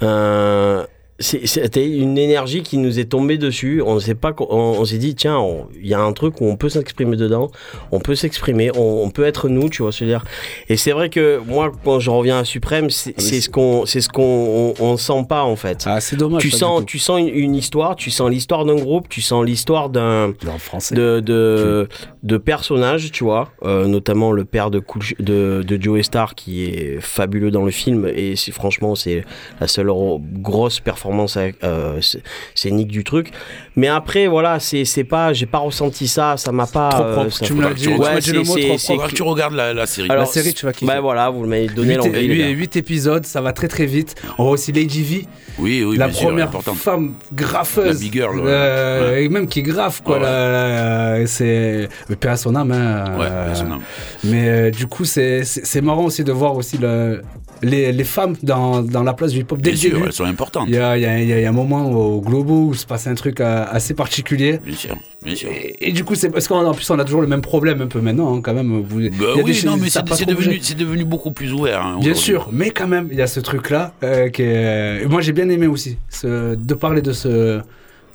[0.00, 0.86] un-
[1.20, 3.80] c'était une énergie qui nous est tombée dessus.
[3.86, 5.40] On sait pas, on, on s'est dit tiens,
[5.80, 7.48] il y a un truc où on peut s'exprimer dedans,
[7.92, 10.24] on peut s'exprimer, on, on peut être nous, tu vois, se dire.
[10.68, 14.00] Et c'est vrai que moi, quand je reviens à Suprême, c'est c'est ce qu'on, c'est
[14.00, 15.84] ce qu'on, on, on sent pas en fait.
[15.86, 16.42] Ah, c'est dommage.
[16.42, 19.90] Tu sens, tu sens une, une histoire, tu sens l'histoire d'un groupe, tu sens l'histoire
[19.90, 20.96] d'un français.
[20.96, 21.88] de de,
[22.22, 26.64] de personnages, tu vois, euh, notamment le père de, Cool- de de Joe Star qui
[26.66, 29.24] est fabuleux dans le film et c'est franchement c'est
[29.60, 32.22] la seule ro- grosse performance euh, c'est-
[32.54, 33.30] scénique du truc.
[33.74, 36.90] Mais après voilà, c'est c'est pas, j'ai pas ressenti ça, ça m'a pas.
[36.90, 37.30] Trop euh, propre.
[37.32, 38.86] ça- Tu me l'as Ouais, dit, tu dit c'est- le mot c'est- trop c'est- propre.
[38.92, 40.08] Faudra que tu regardes la, la série.
[40.08, 40.86] La série, tu vas kiffer.
[40.86, 42.28] Bah voilà, vous m'avez donné 8, l'envie.
[42.28, 42.66] les gars.
[42.76, 44.14] épisodes, ça va très très vite.
[44.38, 45.26] On voit aussi Lady V,
[45.58, 46.76] Oui, oui, la bien première importante.
[46.76, 47.94] femme graffeuse.
[47.94, 48.44] La big girl, ouais.
[48.46, 49.24] euh, Ouais.
[49.24, 50.18] Et même qui graffe, quoi.
[50.18, 51.24] Ouais, ouais.
[51.26, 51.88] c'est.
[52.12, 53.78] Mais paix à son âme, hein, Ouais, euh, paix à son âme.
[54.24, 55.42] Mais euh, du coup, c'est
[55.82, 57.22] marrant aussi de voir aussi le,
[57.62, 60.02] les, les femmes dans, dans la place du hip-hop Bien sûr, début.
[60.06, 60.66] elles sont importantes.
[60.68, 62.84] Il y a, il y a- il y a- un moment au Globo où se
[62.84, 64.60] passe un truc euh, assez particulier.
[64.62, 64.94] Bien sûr,
[65.24, 65.48] bien sûr.
[65.50, 67.86] Et, et du coup, c'est parce qu'en plus, on a toujours le même problème un
[67.86, 68.82] peu maintenant, hein, quand même.
[68.86, 71.80] Vous- Bah oui, des non, mais c'est devenu, devenu beaucoup plus ouvert.
[71.82, 75.22] hein, Bien sûr, mais quand même, il y a ce truc-là euh, qui est- Moi,
[75.22, 77.60] j'ai bien aimé aussi ce- de parler de ce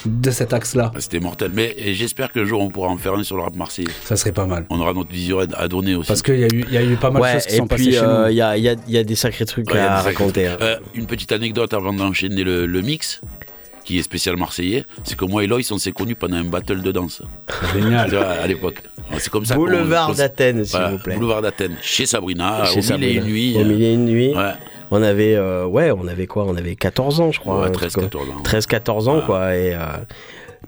[0.05, 0.91] de cet axe-là.
[0.99, 1.51] C'était mortel.
[1.53, 3.87] Mais et j'espère qu'un jour on pourra en faire un sur le rap marseillais.
[4.03, 4.65] Ça serait pas mal.
[4.69, 6.07] On aura notre vision à, donner aussi.
[6.07, 7.53] Parce qu'il y, a eu- il y a eu pas mal de Ouais, choses qui
[7.53, 8.31] et sont passées chez euh, nous.
[8.31, 10.45] il y, a, il y a- il y a des sacrés trucs Ouais, à raconter.
[10.45, 10.61] trucs.
[10.61, 13.21] Euh, une petite anecdote avant d'enchaîner le, le mix,
[13.83, 16.81] qui est spécial marseillais, c'est que moi et Loïs, on s'est connus pendant un battle
[16.81, 17.21] de danse.
[17.73, 18.13] Génial.
[18.17, 18.83] À l'époque.
[19.17, 21.15] C'est comme ça Boulevard d'Athènes, s'il Voilà, vous plaît.
[21.15, 23.55] Boulevard d'Athènes, chez Sabrina, Chez au mille et une nuits.
[23.57, 24.35] Au mille et une nuits.
[24.35, 24.51] Ouais.
[24.91, 26.45] On avait, euh, ouais, on avait quoi?
[26.47, 27.61] On avait 14 ans, je crois.
[27.61, 28.43] Ouais, un 13, truc comme- 14 ans.
[28.43, 29.55] 13-14 ans, quoi.
[29.55, 29.79] Et euh,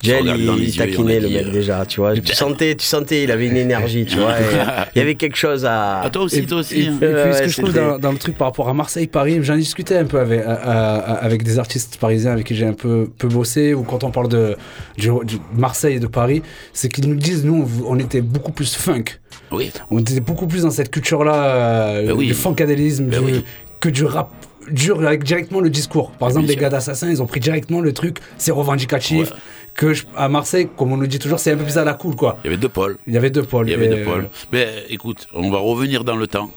[0.01, 2.13] Jel, il, et taquinait le mec euh, déjà, tu vois.
[2.13, 4.39] Tu sentais, tu sentais, il avait une énergie, tu vois.
[4.39, 4.43] et,
[4.95, 6.01] Il y avait quelque chose à.
[6.03, 6.82] Ah, toi aussi, toi aussi.
[6.84, 6.93] Et, hein.
[7.01, 9.08] et puis, ce Ouais, que je trouve dans, dans le truc par rapport à Marseille,
[9.08, 12.55] Paris, j'en discutais un peu avec, à- à- à- avec des artistes parisiens avec qui
[12.55, 14.55] j'ai un peu, peu bossé, ou quand on parle de,
[14.97, 18.51] du, du Marseille et de Paris, c'est qu'ils nous disent, nous, on, on était beaucoup
[18.53, 19.03] plus funk.
[19.51, 19.71] Oui.
[19.91, 22.27] On était beaucoup plus dans cette culture-là, euh, Ben oui.
[22.27, 23.43] du funkadélisme, Ben du- oui.
[23.79, 24.31] Que du rap
[24.69, 26.11] dur avec directement le discours.
[26.11, 29.31] Par exemple, les gars d'Assassin, ils ont pris directement le truc, c'est revendicatif.
[29.73, 31.93] Que je- à Marseille, comme on nous dit toujours, c'est un peu plus à la
[31.93, 32.37] cool, quoi.
[32.43, 32.97] Il y avait deux pôles.
[33.07, 33.67] Il y avait deux pôles.
[33.67, 34.29] Il y avait deux pôles.
[34.51, 36.51] Mais écoute, on va revenir dans le temps.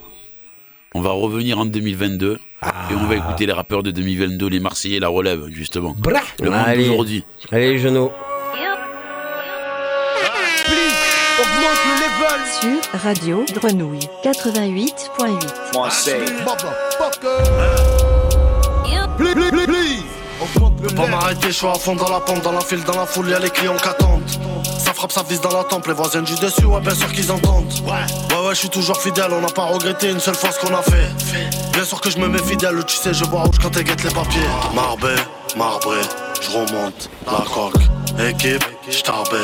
[0.95, 2.39] On va revenir en 2022.
[2.91, 5.95] Et on va écouter les rappeurs de 2022, les Marseillais, la relève, justement.
[5.99, 7.25] Brah Le monde d'aujourd'hui.
[7.51, 8.11] Allez, les genoux.
[12.63, 12.71] Sur
[13.03, 15.75] Radio Grenouille 88.8.
[15.75, 16.25] Marseille.
[19.19, 20.05] Please, please, please.
[20.81, 23.05] Peux pas m'arrêter, je suis à fond dans la pente, dans la file, dans la
[23.05, 24.31] foule, y'a les clients qui attendent.
[24.79, 27.33] Ça frappe, ça vise dans la tempe, les voisins du dessus, ouais, bien sûr qu'ils
[27.33, 27.73] entendent.
[27.85, 30.73] Ouais, ouais, je suis toujours fidèle, on n'a pas regretté une seule fois ce qu'on
[30.77, 31.11] a fait.
[31.73, 34.05] Bien sûr que je me mets fidèle, tu sais, je vois rouge quand elle guette
[34.05, 34.41] les papiers.
[34.73, 35.17] Marbé,
[35.57, 35.99] marbré,
[36.41, 37.83] je remonte la coque.
[38.25, 39.39] Équipe, j'tarbé,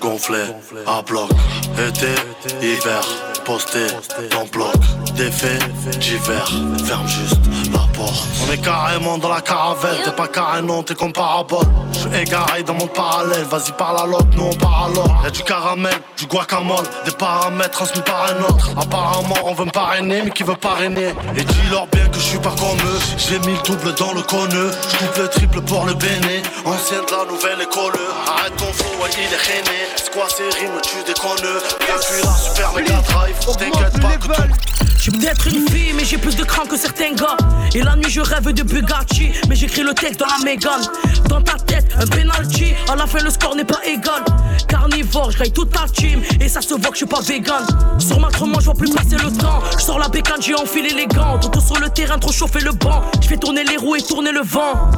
[0.00, 0.42] gonflé,
[0.88, 1.30] à bloc.
[1.72, 2.14] Été,
[2.62, 3.02] hiver,
[3.44, 3.86] posté,
[4.30, 4.74] dans bloc.
[5.14, 5.60] Défait,
[6.00, 6.44] d'hiver,
[6.84, 7.40] ferme juste
[7.72, 8.26] la porte.
[8.46, 11.64] On est carrément dans la caravelle, t'es pas carré, non, t'es comme parabole.
[11.92, 15.14] Je suis égaré dans mon parallèle, vas-y parle à l'autre, nous on part l'autre.
[15.22, 18.70] Y'a du caramel, du guacamole, des paramètres transmis par un autre.
[18.76, 21.14] Apparemment, on veut me parrainer, mais qui veut parrainer?
[21.36, 22.98] Et dis-leur bien que je suis pas comme eux.
[23.16, 26.42] J'ai mis le double dans le conneux, je coupe le triple pour le béné.
[26.64, 27.94] Ancien de la nouvelle école,
[28.26, 29.78] arrête ton flow, ouais, il est rené.
[29.94, 31.36] C'est quoi ces rimes, tu déconnes?
[31.38, 35.03] Depuis la super méga drive, t'inquiète pas que tout.
[35.04, 37.36] Suis peut-être une fille, mais j'ai plus de cran que certains gars.
[37.74, 40.80] Et la nuit, je rêve de Bugatti, mais j'écris le texte dans la Mégane.
[41.28, 44.24] Dans ta tête, un penalty, à la fin, le score n'est pas égal.
[44.66, 47.66] Carnivore, je toute ta team, et ça se voit que je suis pas vegan.
[47.98, 49.62] Sur ma tremont, je vois plus passer le temps.
[49.78, 51.38] Je sors la bécane, j'ai enfilé les gants.
[51.38, 53.02] Toto sur le terrain, trop chauffé le banc.
[53.20, 54.90] Je fais tourner les roues et tourner le vent.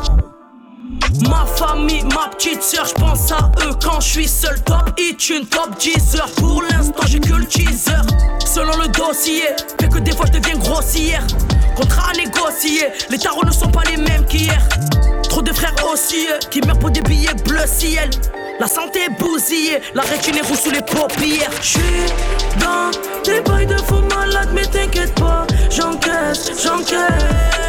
[1.29, 4.61] Ma famille, ma petite sœur, je pense à eux quand je suis seul.
[4.63, 6.31] Top hit, une top 10 heures.
[6.37, 7.93] Pour l'instant, j'ai que le teaser.
[8.45, 9.43] Selon le dossier,
[9.81, 11.27] fait que des fois je deviens grossière.
[11.77, 14.63] Contrat à négocier, les tarots ne sont pas les mêmes qu'hier.
[15.29, 18.11] Trop de frères aussi qui meurent pour des billets bleu ciel.
[18.61, 21.51] La santé est bousillée, la rétine est rouge sous les paupières.
[21.61, 21.81] J'suis
[22.61, 22.91] dans
[23.25, 27.66] des bails de faux malades, mais t'inquiète pas, j'encaisse, j'encaisse.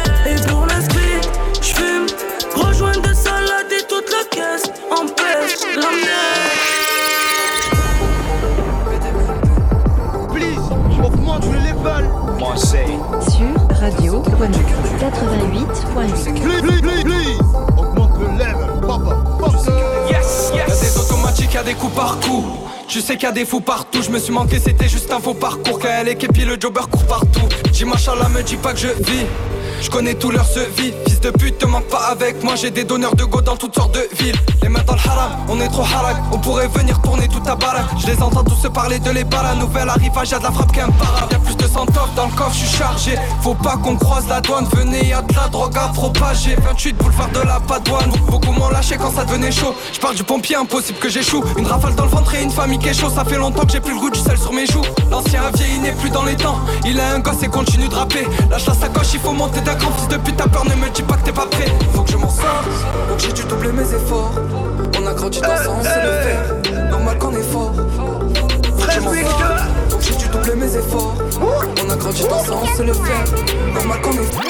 [14.38, 16.42] 88.8.
[16.42, 17.40] Please, please, please, please.
[17.76, 19.16] Augmente le level, papa.
[20.08, 20.54] Yes, yes.
[20.54, 22.44] Y'a des automatiques, y'a des coups par coup.
[22.86, 25.18] Tu sais qu'il y a des fous partout, je me suis manqué, c'était juste un
[25.18, 25.80] faux parcours.
[25.84, 27.48] Est képi, le jobber court partout.
[27.72, 29.26] Dis me dis pas que je vis.
[29.80, 30.44] Je connais tout leur
[30.76, 32.54] vie Fils de pute, te manque pas avec moi.
[32.56, 34.36] J'ai des donneurs de go dans toutes sortes de villes.
[34.62, 36.16] Les mains dans le haram, on est trop harak.
[36.32, 37.86] On pourrait venir tourner toute ta baraque.
[37.98, 40.72] Je les entends tous se parler de les La Nouvelle arrivage, y'a de la frappe
[40.72, 41.28] qu'un para.
[41.30, 43.14] Y'a plus de 100 tops dans le coffre, je suis chargé.
[43.42, 44.66] Faut pas qu'on croise la douane.
[44.74, 46.56] Venez, y'a de la drogue à propager.
[46.56, 48.10] 28 boulevard de la Padoine.
[48.28, 49.74] Beaucoup m'ont lâché quand ça devenait chaud.
[49.92, 51.44] Je parle du pompier, impossible que j'échoue.
[51.56, 53.10] Une rafale dans le ventre et une famille qui est chaud.
[53.10, 54.84] Ça fait longtemps que j'ai plus le goût du sel sur mes joues.
[55.10, 56.58] L'ancien vieil n'est plus dans les temps.
[56.84, 58.26] Il a un gosse et continue de rapper.
[58.50, 59.92] Lâche la sacoche, il faut monter d'un cran.
[59.92, 61.66] Fils de pute, ta peur, ne me dis pas que t'es pas prêt.
[61.94, 62.64] Faut que je m'en sorte,
[63.08, 64.32] donc j'ai dû doubler mes efforts.
[64.98, 66.90] On a grandi ensemble, c'est le faire.
[66.90, 67.72] Normal qu'on est fort.
[68.78, 71.14] Faut que je m'en sorte, donc j'ai dû doubler mes efforts.
[71.84, 73.24] On a grandi ensemble, c'est le faire.
[73.74, 74.42] Normal qu'on est fort.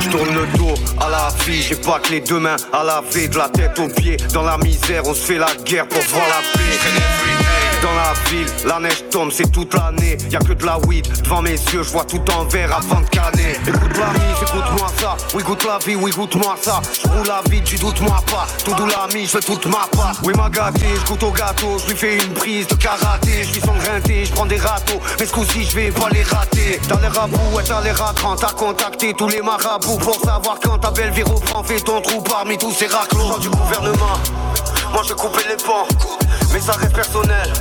[0.00, 3.28] Je tourne le dos à la vie, j'ai pas que les deux mains à laver,
[3.28, 4.16] de la tête aux pieds.
[4.32, 7.47] Dans la misère, on se fait la guerre pour voir la paix.
[7.82, 10.16] Dans la ville, la neige tombe, c'est toute l'année.
[10.30, 13.08] Y'a que de la weed devant mes yeux, je vois tout en vert avant de
[13.08, 13.52] canner.
[13.66, 15.16] Écoute l'ami, écoute-moi ça.
[15.34, 16.80] Oui, goûte la vie, oui, goûte-moi ça.
[16.92, 18.46] Je roule la vie, tu doutes moi pas.
[18.64, 20.16] Tout doux l'ami, je fais toute ma part.
[20.24, 21.78] Oui, m'a gâté, je goûte au gâteau.
[21.78, 23.44] Je lui fais une prise de karaté.
[23.44, 25.00] Je suis sangrinté, je prends des râteaux.
[25.20, 26.80] Mais ce coup-ci, je vais pas les rater.
[26.88, 28.36] T'as les rabous, ouais, t'as les racrants.
[28.36, 31.62] T'as contacté tous les marabouts pour savoir quand ta belle vire au prend.
[31.62, 34.18] Fais ton trou parmi tous ces raclos du gouvernement.
[34.92, 35.86] Moi, je coupé les pans,
[36.52, 37.52] mais ça reste personnel.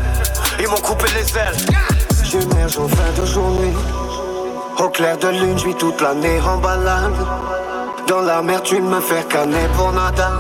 [0.59, 1.55] Ils m'ont coupé les ailes.
[2.23, 3.73] J'émerge en fin de journée.
[4.79, 7.13] Au clair de lune, je vis toute l'année en balade.
[8.07, 10.31] Dans la mer, tu me fais canner pour nada.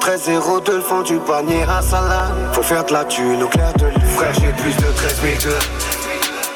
[0.00, 2.34] 13 euros de le fond du panier à salade.
[2.52, 4.08] Faut faire de la thune au clair de lune.
[4.16, 5.50] Frère, j'ai plus de 13 002.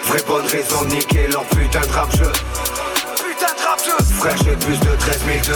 [0.04, 2.32] Vraie bonne raison, de niquer leur putain de rap jeu.
[3.16, 4.04] Putain de rap jeu.
[4.18, 5.52] Frère, j'ai plus de 13 002.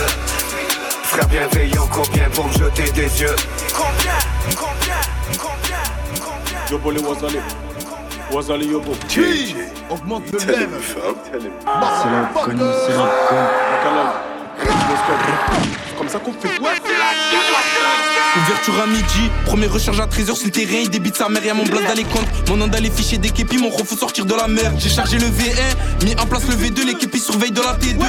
[1.13, 3.37] Frère bienveillant, combien pour me jeter des yeux?
[3.75, 4.17] Combien,
[4.57, 4.97] combien,
[5.39, 5.83] combien,
[6.17, 6.61] combien?
[6.71, 7.39] Yobo les Wazali.
[8.33, 8.93] Wazali Yobo.
[9.11, 9.55] Please,
[9.91, 10.81] augmente le level.
[10.83, 13.07] C'est la conne, c'est la
[14.59, 16.59] C'est comme ça qu'on fait.
[18.35, 21.55] Ouverture à midi, première recharge à 13h sur le terrain, il débite sa mère, y'a
[21.55, 22.27] mon blast dans les comptes.
[22.49, 24.73] Mon nom dans les fichiers des képis, mon refou sortir de la mer.
[24.79, 28.03] J'ai chargé le V1, mis en place le V2, les képis surveillent de la T2.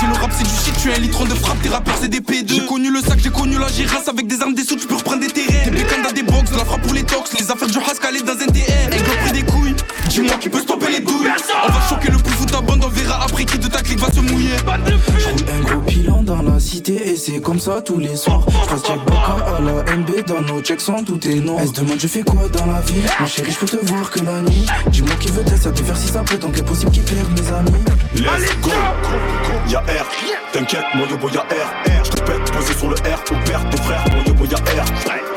[0.00, 2.08] Si le rap c'est du shit, tu es un litron de frappe, tes rappeurs c'est
[2.08, 2.54] des P2.
[2.54, 4.96] J'ai connu le sac, j'ai connu la girasse, avec des armes, des sous, tu peux
[4.96, 5.64] reprendre des terrains.
[5.64, 8.22] Des bécanes dans des box, de la frappe pour les tox, les affaires du Haskell
[8.24, 8.92] dans un TR.
[8.92, 9.76] Aigle pris des couilles,
[10.08, 11.28] dis-moi qui peut stopper les douilles?
[11.64, 14.00] On va choquer le plus fou ta bande, on verra après qui de ta clique
[14.00, 14.56] va se mouiller.
[15.18, 18.44] J'roule un gros pilon dans la cité et c'est comme ça tous les soirs.
[18.64, 21.58] J'passe Jack Baka à la MB dans nos checks sont tout est noir.
[21.60, 23.02] Elle se demande je fais quoi dans la vie?
[23.20, 24.66] Mon chéri je peux te voir que la nuit.
[24.90, 27.84] Dis-moi qui veut ça te faire si ça peut donc impossible qu'il perd mes amis.
[28.14, 28.70] Let's go
[29.68, 30.06] Y'a R,
[30.52, 32.04] t'inquiète, mon yobo y'a R.
[32.04, 35.31] Je répète, posé sur le R, père, ton frère, mon yobo y'a R.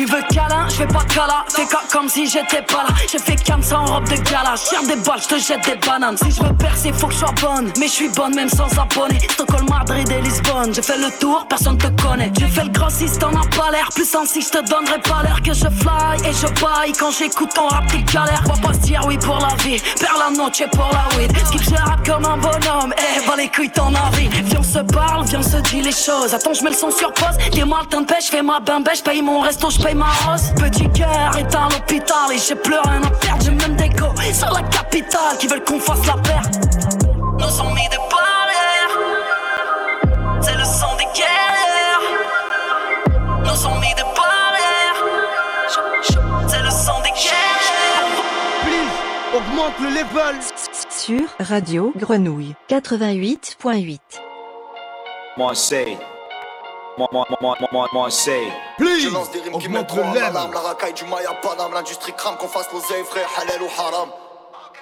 [0.00, 1.44] Tu veux câlin, je fais pas câlin.
[1.50, 2.94] Fais ca- comme si j'étais pas là.
[3.12, 4.54] J'ai fait ça en robe de gala.
[4.56, 6.16] Tire des balles, je te jette des bananes.
[6.16, 7.70] Si je veux percer, faut que je sois bonne.
[7.78, 9.18] Mais je suis bonne même sans abonné.
[9.30, 10.72] Stockholm, Madrid et Lisbonne.
[10.74, 12.32] J'ai fait le tour, personne te connaît.
[12.38, 13.90] J'ai fait le grossiste, t'en as pas l'air.
[13.94, 16.92] Plus sensi, je te donnerai pas l'air que je fly et je baille.
[16.98, 18.42] Quand j'écoute ton rap, t'es galère.
[18.46, 19.82] Va pas se dire oui pour la vie.
[20.00, 21.30] Perds la noche pour la weed.
[21.46, 22.94] Skip, je rap comme un bonhomme.
[22.96, 24.28] Eh, va les couilles, ton avis.
[24.28, 26.32] Viens, on se parle, viens, on se dit les choses.
[26.32, 27.36] Attends, je mets le son sur pause.
[27.52, 30.52] T'es mal, t'en pêche, fais ma bimbe, je paye mon resto, je paye ma rose.
[30.56, 33.44] Petit cœur est à l'hôpital et j'ai plus rien à perdre.
[33.44, 36.54] J'ai même des go sur la capitale qui veulent qu'on fasse la perte.
[37.38, 38.98] Nous sommes mis de barrières.
[40.40, 42.00] C'est le son des guerrières.
[43.44, 45.04] Nous sommes mis de barrières.
[46.48, 48.10] C'est le son des guerrières.
[48.62, 50.36] Please, augmente le level.
[50.90, 53.98] Sur Radio Grenouille 88.8.
[55.38, 55.96] Marseille.
[57.92, 58.52] Marseille.
[58.78, 60.22] Please, Je lance des rimes qui mettront le en level.
[60.24, 64.08] alarme La racaille du Maya Paname L'industrie crame qu'on fasse l'oseille frère halal ou haram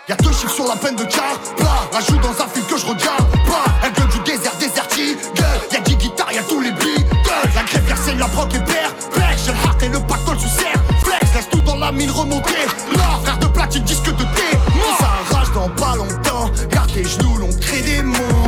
[0.09, 1.66] Y'a deux chiffres sur la peine de car, plat.
[1.92, 3.87] Rajoute dans un film que je regarde pas.
[3.87, 5.61] Un gueule du désert, déserti, gueule.
[5.70, 7.50] Y'a 10 guitares, y'a tous les beats, gueule.
[7.54, 9.44] La grève c'est la broque et père, pêche.
[9.44, 11.35] J'ai le heart et le pactole sous serre, flex.
[11.35, 12.64] Laisse tout dans la mine remonter.
[12.96, 14.57] Là, frère de platine, disque de thé.
[14.74, 16.50] Moi, ça rage dans pas longtemps.
[16.70, 18.47] Garde tes genoux, l'on crée des monstres.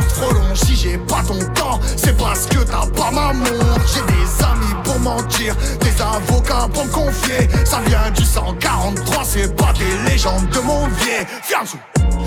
[0.53, 3.81] Si j'ai pas ton temps, c'est parce que t'as pas ma montre.
[3.93, 7.47] J'ai des amis pour mentir, des avocats pour me confier.
[7.65, 11.25] Ça vient du 143, c'est pas des légendes de mon vieil.
[11.43, 11.65] Ferme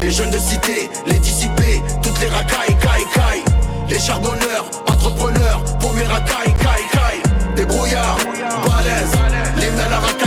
[0.01, 3.45] Les jeunes de cité, les dissipés, toutes les racailles, caille, caille.
[3.89, 7.55] Les charbonneurs, entrepreneurs, pour mes racailles, caille, caille.
[7.57, 8.19] Des brouillards,
[8.67, 9.19] balèzes,
[9.59, 10.24] l'hymne à la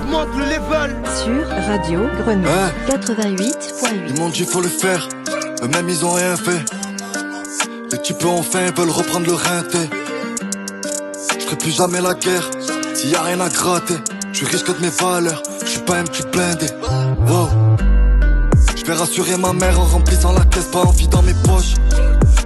[0.00, 0.96] augmente le level.
[1.22, 3.52] Sur Radio Grenouille Hein 88.8.
[4.08, 5.08] Ils m'ont dit faut le faire,
[5.62, 6.64] eux-mêmes ils ont rien fait.
[7.92, 9.78] Les types enfin veulent reprendre le rinté.
[11.38, 12.50] Je ferai plus jamais la guerre,
[12.94, 13.96] s'il y a rien à gratter.
[14.32, 16.66] Je risque de mes valeurs, je suis pas un petit blindé.
[17.26, 17.48] Wow.
[18.76, 21.74] Je vais rassurer ma mère en remplissant la caisse, pas envie dans mes poches.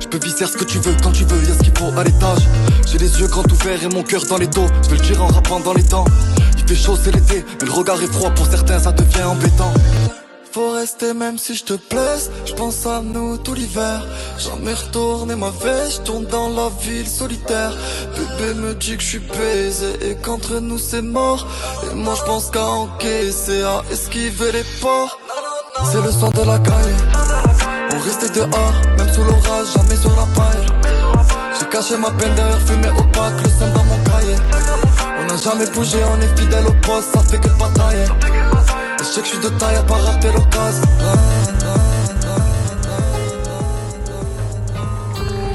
[0.00, 2.04] Je peux viser ce que tu veux quand tu veux, y'a ce qu'il faut à
[2.04, 2.46] l'étage.
[2.90, 4.66] J'ai les yeux grands ouverts et mon cœur dans les dos.
[4.83, 6.05] Je vais le dire en rappant dans les dents.
[6.59, 9.72] Il fait chaud, c'est l'été, mais le regard est froid pour certains, ça devient embêtant.
[10.50, 14.05] Faut rester même si je te blesse, je pense à nous tout l'hiver.
[14.37, 17.72] Jamais retourner ma veste, tourne dans la ville solitaire.
[18.16, 21.46] Bébé me dit que je suis baisé et qu'entre nous c'est mort.
[21.85, 25.16] Et moi je pense qu'à encaisser, à esquiver les ports.
[25.92, 26.96] C'est le son de la caille.
[27.94, 30.80] On restait dehors, même sous l'orage, jamais sur la paille.
[31.70, 34.35] Caché ma peine derrière fumée opaque, le son dans mon cahier.
[35.20, 38.04] On n'a jamais bougé, on est fidèle au poste, ça fait que batailler.
[38.04, 40.83] Et je sais que je suis de taille à pas rater l'occasion.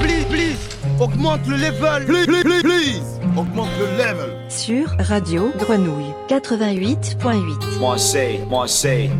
[0.00, 0.58] Please, please,
[1.00, 2.06] augmente le level.
[2.06, 4.30] Please, please, please, augmente le level.
[4.48, 7.78] Sur Radio Grenouille 88.8.
[7.78, 9.10] Marseille, Marseille.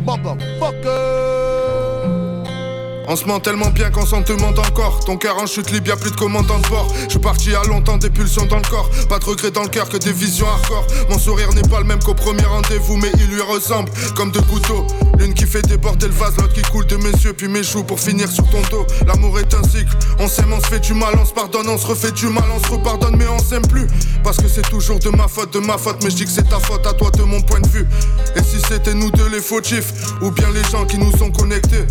[3.09, 4.99] On se ment tellement bien qu'on s'en demande encore.
[5.05, 6.93] Ton cœur en chute libre, y'a plus de commandant de bord.
[7.05, 8.89] Je suis parti à longtemps, des pulsions dans le corps.
[9.07, 10.85] Pas de regrets dans le cœur que des visions hardcore.
[11.09, 14.41] Mon sourire n'est pas le même qu'au premier rendez-vous, mais il lui ressemble comme deux
[14.41, 14.85] couteaux.
[15.19, 17.85] L'une qui fait déborder le vase, l'autre qui coule de mes yeux, puis mes joues
[17.85, 18.85] pour finir sur ton dos.
[19.07, 19.95] L'amour est un cycle.
[20.19, 22.43] On s'aime, on se fait du mal, on se pardonne, on se refait du mal,
[22.53, 23.87] on se repardonne, mais on s'aime plus.
[24.21, 26.49] Parce que c'est toujours de ma faute, de ma faute, mais je dis que c'est
[26.49, 27.87] ta faute à toi de mon point de vue.
[28.35, 31.85] Et si c'était nous deux les fautifs, ou bien les gens qui nous sont connectés?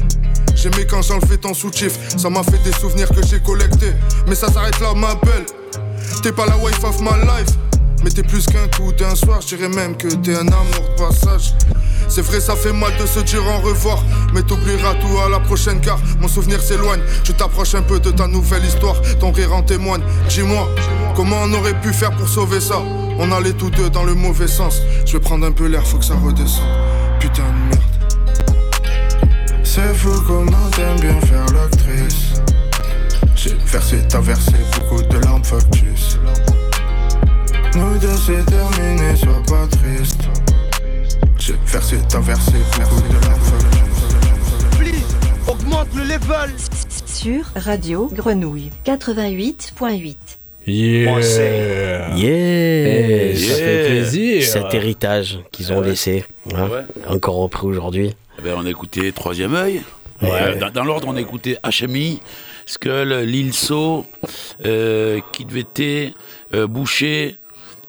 [0.57, 3.93] J'aimais quand j'enlevais ton sous-chiffre, ça m'a fait des souvenirs que j'ai collectés.
[4.27, 5.47] Mais ça s'arrête là, ma belle.
[6.23, 7.55] T'es pas la wife of my life,
[8.03, 9.41] mais t'es plus qu'un coup d'un soir.
[9.43, 11.55] Je dirais même que t'es un amour de passage.
[12.09, 15.41] C'est vrai, ça fait mal de se dire au revoir, mais t'oublieras tout à la
[15.41, 17.01] prochaine car mon souvenir s'éloigne.
[17.23, 20.03] Tu t'approches un peu de ta nouvelle histoire, ton rire en témoigne.
[20.29, 20.69] Dis-moi,
[21.15, 22.81] comment on aurait pu faire pour sauver ça?
[23.19, 24.81] On allait tous deux dans le mauvais sens.
[25.05, 26.65] Je vais prendre un peu l'air, faut que ça redescende.
[27.21, 27.96] Putain de merde.
[30.07, 32.35] Fou comment t'aimes bien faire l'actrice.
[33.35, 36.21] J'ai versé, t'as versé beaucoup de larmes factus.
[37.75, 40.29] Nous deux c'est terminé, sois pas triste.
[41.39, 44.79] J'ai versé, t'as versé beaucoup de larmes factus.
[44.79, 46.55] Please, augmente le level.
[47.07, 50.17] Sur Radio Grenouille 88.8.
[50.67, 51.21] Yeah.
[51.21, 54.43] Yeah, Eh, ça fait plaisir.
[54.45, 55.89] Cet héritage qu'ils ont Ouais.
[55.91, 56.25] laissé,
[56.55, 56.83] hein, Ouais.
[57.07, 58.15] encore repris aujourd'hui.
[58.39, 59.83] Eh ben, on a écouté Troisième œil.
[60.23, 60.29] Ouais.
[60.33, 62.21] Euh, dans dans l'ordre, on a écouté HMI,
[62.65, 64.07] Skull, Lilso,
[64.65, 66.15] euh, Kid VT,
[66.55, 67.37] euh, Boucher,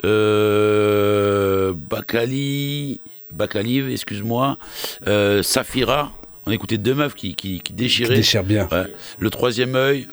[0.05, 2.99] euh, Bakali,
[3.33, 4.57] Bakaliv, excuse-moi,
[5.07, 6.11] euh, Safira.
[6.45, 8.13] On a écouté deux meufs qui, qui, qui déchiraient.
[8.15, 8.67] Qui déchirent bien.
[8.71, 8.85] Ouais.
[9.19, 10.07] Le troisième œil,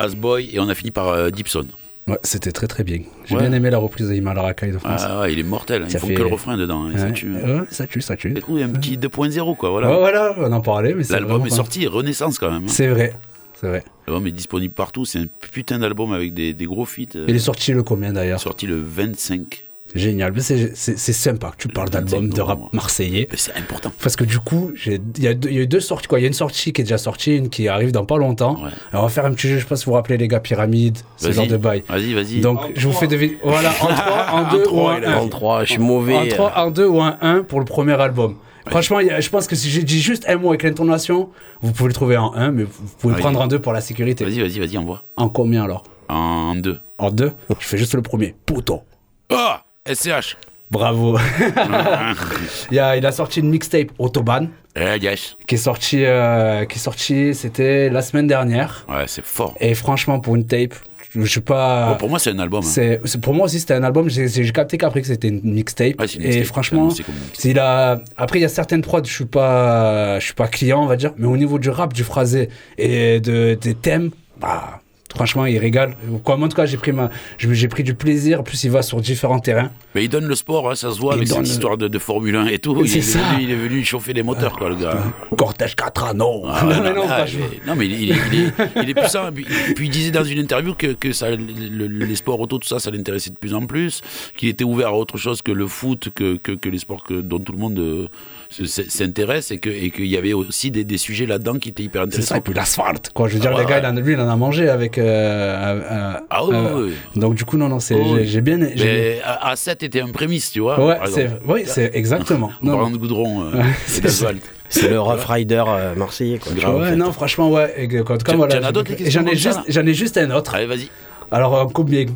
[0.00, 1.66] Asboy, et on a fini par euh, Dipson.
[2.08, 3.00] Ouais, c'était très très bien.
[3.26, 3.42] J'ai Ouais.
[3.42, 5.02] bien aimé la reprise de Himal Rakai de France.
[5.04, 5.88] Ah ouais, il est mortel.
[5.90, 6.86] Ça font fait- que le refrain dedans.
[6.86, 7.12] hein, Ça Ouais.
[7.12, 7.34] tue.
[7.70, 8.30] Ça tue, ça tue.
[8.32, 9.70] Du coup, il y a un petit 2.0 quoi.
[9.70, 9.88] Voilà.
[9.96, 12.64] Voilà, on en parlait, mais L'album est sorti, Renaissance quand même.
[12.64, 12.68] hein.
[12.68, 13.12] C'est vrai,
[13.54, 13.84] c'est vrai.
[14.08, 15.04] L'album est disponible partout.
[15.04, 17.14] C'est un putain d'album avec des, des gros feats.
[17.16, 18.40] euh, Il est sorti le combien d'ailleurs?
[18.40, 19.64] Sorti le 25.
[19.94, 23.26] Génial, c'est sympa que tu parles d'album de rap marseillais.
[23.34, 23.92] C'est important.
[24.02, 26.08] Parce que du coup, il y, a deux- il y a eu deux sorties.
[26.16, 28.56] Il y a une sortie qui est déjà sortie, une qui arrive dans pas longtemps.
[28.92, 30.28] Alors, on va faire un petit jeu, je sais pas si vous vous rappelez les
[30.28, 31.34] gars, Pyramide, ce Vas-y.
[31.34, 31.82] genre de bail.
[31.88, 32.40] Vas-y, vas-y.
[32.40, 33.38] Donc, je vous fais deviner.
[33.42, 35.20] Voilà, en 3, en 2 ou trois, en il a- 1.
[35.20, 36.14] en trois, je suis mauvais.
[36.16, 38.36] En 3, en 2 ou en 1 pour le premier album.
[38.68, 41.30] Franchement, je pense que si j'ai dit juste un mot avec l'intonation,
[41.62, 42.70] vous pouvez le trouver en 1, mais vous
[43.00, 43.22] pouvez Vas-y.
[43.22, 44.24] prendre en 2 pour la sécurité.
[44.24, 45.02] Vas-y, vas-y, vas-y, envoie.
[45.16, 45.82] En combien alors?
[46.08, 46.78] En 2.
[46.98, 48.34] En 2 Je fais juste le premier.
[48.46, 48.82] Pouton.
[49.30, 49.64] Ah
[49.94, 50.36] SCH.
[50.70, 51.18] Bravo.
[52.70, 54.48] il, a, il a sorti une mixtape Autobahn.
[54.76, 55.36] Eh, yes.
[55.48, 58.86] Qui est sorti, euh, qui est sorti, c'était la semaine dernière.
[58.88, 59.56] Ouais, c'est fort.
[59.58, 60.74] Et franchement, pour une tape,
[61.12, 61.92] je sais pas.
[61.92, 62.62] Bon, pour moi, c'est un album.
[62.64, 62.68] hein.
[63.04, 64.08] C'est, pour moi aussi, c'était un album.
[64.08, 66.00] J'ai, capté qu'après que c'était une mixtape.
[66.00, 66.88] Ouais, et franchement,
[67.32, 68.00] s'il a.
[68.16, 70.96] Après, il y a certaines prods, je suis pas, je suis pas client, on va
[70.96, 71.12] dire.
[71.18, 74.10] Mais au niveau du rap, du phrasé et de, des thèmes,
[74.40, 74.80] bah,
[75.14, 75.94] franchement, il régale.
[76.24, 78.40] Quoi, moi, en tout cas, j'ai pris ma, j'ai pris du plaisir.
[78.40, 79.70] En plus, il va sur différents terrains.
[79.94, 81.88] Mais il donne le sport, hein, ça se voit Il avec donne- cette histoire de,
[81.88, 82.76] de Formule 1 et tout.
[82.80, 83.18] Il C'est est, ça.
[83.18, 84.96] venu, il est venu chauffer les moteurs, quoi, le gars.
[85.36, 86.44] Cortège 4 anneaux.
[86.46, 88.52] Ah, non, mais non, ah, mais- non, mais il, il est,
[88.82, 89.30] il est- puissant.
[89.34, 89.44] Puis,
[89.74, 92.68] puis il disait dans une interview que, que ça, le- le- les sports auto, tout
[92.68, 94.00] ça, ça l'intéressait de plus en plus,
[94.36, 97.14] qu'il était ouvert à autre chose que le foot, que, que, que les sports que,
[97.20, 98.08] dont tout le monde euh,
[98.48, 101.70] se- se- s'intéresse et que- et qu'il y avait aussi des, des sujets là-dedans qui
[101.70, 102.28] étaient hyper C'est intéressants.
[102.34, 103.10] ça, et puis l'asphalte.
[103.12, 104.98] Quoi, je veux dire, Ah, le ouais, gars, lui, il en a mangé avec.
[105.00, 108.58] Euh, Ah oui, euh, oui, Donc, du coup, non, non, c'est, Oh, j'ai, bien.
[108.74, 110.78] j'ai- Mais A- A7 était un prémisse, tu vois.
[110.84, 112.50] Ouais, c'est, oui, c'est exactement.
[112.62, 114.42] En Non, de goudron euh, c'est d'asphalte.
[114.68, 116.38] C'est le Rough Rider euh, marseillais.
[116.38, 116.52] Quoi.
[116.78, 117.74] Ouais, non, franchement, ouais.
[117.76, 117.88] et
[118.36, 118.68] voilà.
[118.68, 120.54] as d'autres, J'en ai, juste, comme ça, j'en ai juste un autre.
[120.54, 120.88] Allez, vas-y.
[121.32, 122.06] Alors, euh, combien?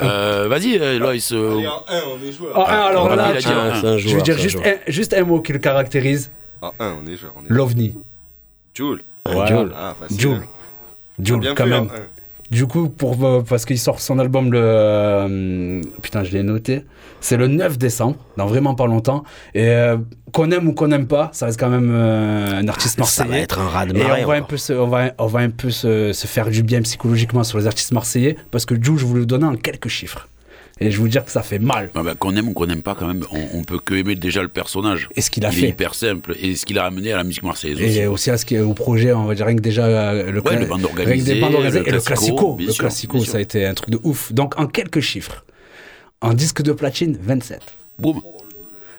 [0.00, 1.32] Euh, vas-y, Loïs.
[1.32, 2.56] euh, Allez, en 1, on est joueur.
[2.56, 3.48] En un, alors Ah, là, tu-
[3.98, 7.16] je joueur, dire juste un, juste un mot qui le caractérise En 1, on est
[7.16, 7.32] joueur.
[7.36, 7.56] on est joueur.
[7.58, 7.94] l'OVNI.
[8.74, 9.02] Joule.
[9.48, 9.72] Joule.
[9.76, 9.94] Ah.
[10.16, 10.42] Joule.
[11.22, 11.84] Joule, Bien quand fait, même.
[11.84, 12.06] un.
[12.50, 14.60] Du coup, pour, parce qu'il sort son album le.
[14.62, 16.84] euh, putain, je l'ai noté.
[17.20, 19.24] C'est le 9 décembre, dans vraiment pas longtemps.
[19.54, 19.98] Et euh,
[20.32, 23.28] qu'on aime ou qu'on n'aime pas, ça reste quand même euh, un artiste Ça marseillais.
[23.28, 25.40] va être un raz de Et on va, un peu se, on, va, on va
[25.40, 28.96] un peu se, se faire du bien psychologiquement sur les artistes marseillais, parce que Jules,
[28.98, 30.28] je voulais vous donner en quelques chiffres.
[30.80, 31.90] Et je vous dire que ça fait mal.
[31.94, 34.14] Ah bah, qu'on aime ou qu'on n'aime pas, quand même, on, on peut que aimer
[34.14, 35.08] déjà le personnage.
[35.16, 35.66] Et ce qu'il a Il fait.
[35.66, 36.36] est hyper simple.
[36.40, 38.06] Et ce qu'il a amené à la musique marseillaise Et aussi.
[38.06, 40.56] aussi à ce qui au projet, on va dire rien que déjà euh, le, Ouais,
[40.58, 43.38] le bande rien que des bandes organisées le et le classico, Le sûr, classico, ça
[43.38, 44.32] a été un truc de ouf.
[44.32, 45.44] Donc en quelques chiffres.
[46.20, 47.60] En disque de platine, 27.
[47.98, 48.20] Boum,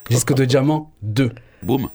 [0.10, 1.32] Disque de diamant, 2.
[1.64, 1.90] boum.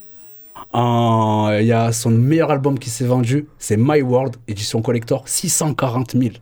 [0.74, 6.12] Il y a son meilleur album qui s'est vendu, c'est My World, édition collector, 640
[6.18, 6.34] 000.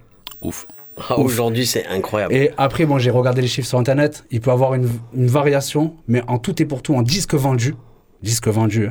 [0.43, 0.67] Ouf.
[0.97, 2.35] Ah, Aujourd'hui, c'est incroyable.
[2.35, 4.25] Et après, bon, j'ai regardé les chiffres sur Internet.
[4.31, 7.75] Il peut avoir une, une variation, mais en tout et pour tout, en disque vendu,
[8.23, 8.91] disque vendu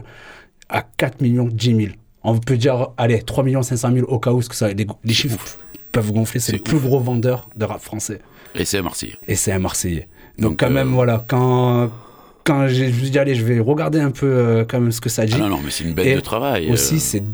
[0.70, 1.80] à 4 millions 10 000.
[2.24, 4.88] On peut dire, allez, 3 millions 500 000 au cas où, parce que ça, les,
[5.04, 5.38] les chiffres
[5.92, 6.40] peuvent gonfler.
[6.40, 8.20] C'est le plus gros vendeur de rap français.
[8.56, 9.16] Et c'est Marseille.
[9.28, 10.08] Et c'est un Marseillais.
[10.38, 11.90] Donc, Donc, quand euh, même, voilà, quand,
[12.44, 14.92] quand j'ai je me suis dit, allez, je vais regarder un peu euh, quand même
[14.92, 15.34] ce que ça dit.
[15.36, 16.72] Ah non, non, mais c'est une bête Et de travail.
[16.72, 17.32] Aussi, euh, c'est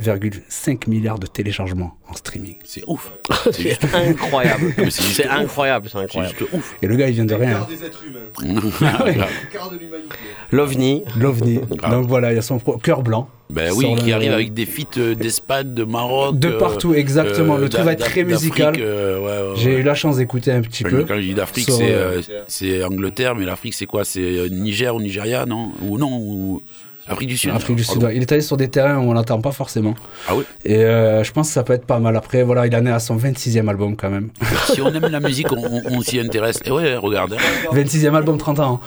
[0.00, 2.56] 2,5 milliards de téléchargements en streaming.
[2.64, 3.12] C'est ouf.
[3.52, 4.74] C'est incroyable.
[4.78, 5.32] Mais c'est juste C'est ouf.
[5.32, 6.36] incroyable, c'est incroyable.
[6.38, 6.76] juste ouf.
[6.82, 7.50] Et le gars, il vient de rien.
[7.58, 8.70] Quart des êtres humains.
[8.82, 9.16] Ah ouais.
[9.52, 10.08] Quart de l'humanité.
[10.52, 11.04] L'OVNI.
[11.16, 11.60] L'OVNI.
[11.90, 13.28] Donc voilà, il y a son cœur blanc.
[13.50, 16.38] Ben oui, qui le- arrive avec des feats euh, d'Espagne, de Maroc.
[16.38, 17.56] De euh, partout, exactement.
[17.56, 18.74] Le truc d'a- va être très musical.
[18.78, 21.04] euh, ouais, ouais, J'ai eu la chance d'écouter un petit Enfin, peu.
[21.04, 24.04] Quand je dis d'Afrique, c'est euh, euh, c'est Angleterre, mais l'Afrique, c'est quoi?
[24.04, 25.72] C'est euh, Niger ou Nigeria, non?
[25.82, 26.62] Ou non ou...
[27.06, 27.50] Afrique du Sud.
[27.50, 28.02] Afrique du Sud.
[28.02, 28.16] ouais.
[28.16, 29.94] Il est allé sur des terrains où on l'entend pas forcément.
[30.28, 32.16] Ah oui Et euh, je pense que ça peut être pas mal.
[32.16, 34.30] Après, voilà, il en est à son 26e album quand même.
[34.72, 36.60] Si on aime la musique, on, s'y intéresse.
[36.64, 37.34] Et ouais, regarde.
[37.34, 37.74] hein.
[37.74, 38.80] 26e album, 30 ans.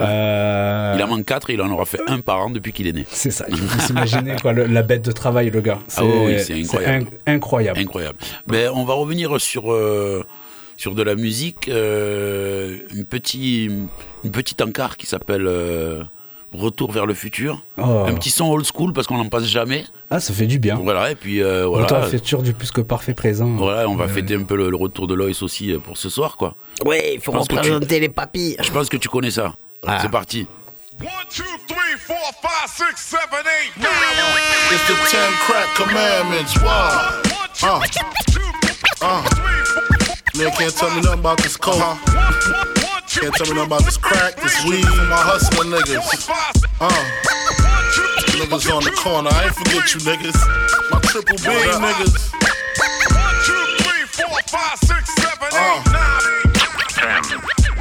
[0.00, 2.86] Euh, Il en manque 4 et il en aura fait un par an depuis qu'il
[2.86, 3.04] est né.
[3.10, 5.78] C'est ça, il faut s'imaginer quoi, le- la bête de travail, le gars.
[5.96, 7.06] Ah oui, c'est incroyable.
[7.26, 7.78] in- incroyable.
[7.80, 8.18] Incroyable.
[8.50, 10.24] Mais on va revenir sur, euh,
[10.76, 11.68] sur de la musique.
[11.68, 13.64] euh, une, petit,
[14.24, 16.02] une petite encart qui s'appelle euh,
[16.58, 17.62] Retour vers le futur.
[17.78, 18.04] Oh.
[18.06, 19.84] Un petit son old school parce qu'on n'en passe jamais.
[20.10, 20.76] Ah, ça fait du bien.
[20.82, 21.86] Voilà, et puis euh, Voilà.
[21.86, 22.06] voilà.
[22.06, 23.48] fait toujours du plus que parfait présent.
[23.56, 25.96] Voilà, on va Euh, fêter un peu le, le retour de Loïs aussi euh, pour
[25.98, 26.54] ce soir, quoi.
[26.84, 28.56] Ouais, il faut tu- représenter les papilles.
[28.62, 29.54] Je pense que tu connais ça.
[29.86, 29.98] Ah.
[30.00, 30.46] C'est parti.
[30.98, 31.42] It's
[34.72, 36.56] It's the ten crack commandments.
[36.62, 37.22] Wow.
[37.62, 37.80] Uh.
[39.02, 39.22] Uh.
[40.36, 41.76] Man can't tell me nothing about this coke.
[43.16, 46.28] Can't tell me nothing about this crack, this weed, and my hustling niggas.
[46.80, 46.92] Uh.
[48.36, 50.36] Niggas on the corner, I ain't forget you niggas.
[50.90, 52.28] My triple B niggas.
[55.52, 55.96] Uh.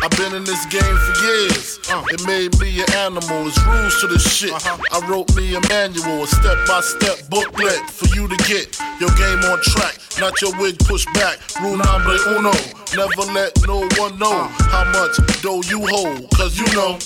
[0.06, 1.80] I've been in this game for years.
[1.90, 3.48] Uh, it made me an animal.
[3.48, 4.54] It's rules to the shit.
[4.54, 9.12] I wrote me a manual, a step by step booklet for you to get your
[9.20, 9.98] game on track.
[10.20, 11.40] Not your wig pushed back.
[11.62, 12.52] Rule number uno.
[12.96, 16.30] Never let no one know how much dough you hold.
[16.32, 16.98] Cause you know.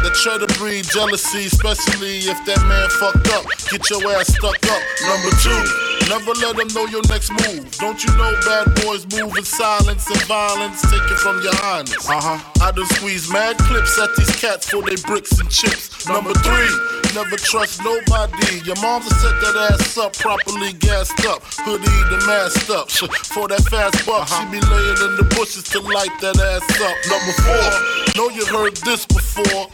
[0.00, 3.44] That try to breed jealousy, especially if that man fucked up.
[3.68, 4.82] Get your ass stuck up.
[5.04, 7.70] Number two, Never let them know your next move.
[7.78, 10.82] Don't you know bad boys move in silence and violence?
[10.82, 12.08] Take it from your highness.
[12.08, 12.38] Uh huh.
[12.60, 16.08] I done squeeze mad clips at these cats for they bricks and chips.
[16.08, 16.72] Number three,
[17.14, 18.60] never trust nobody.
[18.64, 22.90] Your mom's set that ass up, properly gassed up, hoodie the masked up.
[22.90, 26.96] For that fast buck, she be laying in the bushes to light that ass up.
[27.08, 27.70] Number four,
[28.16, 29.68] know you heard this before.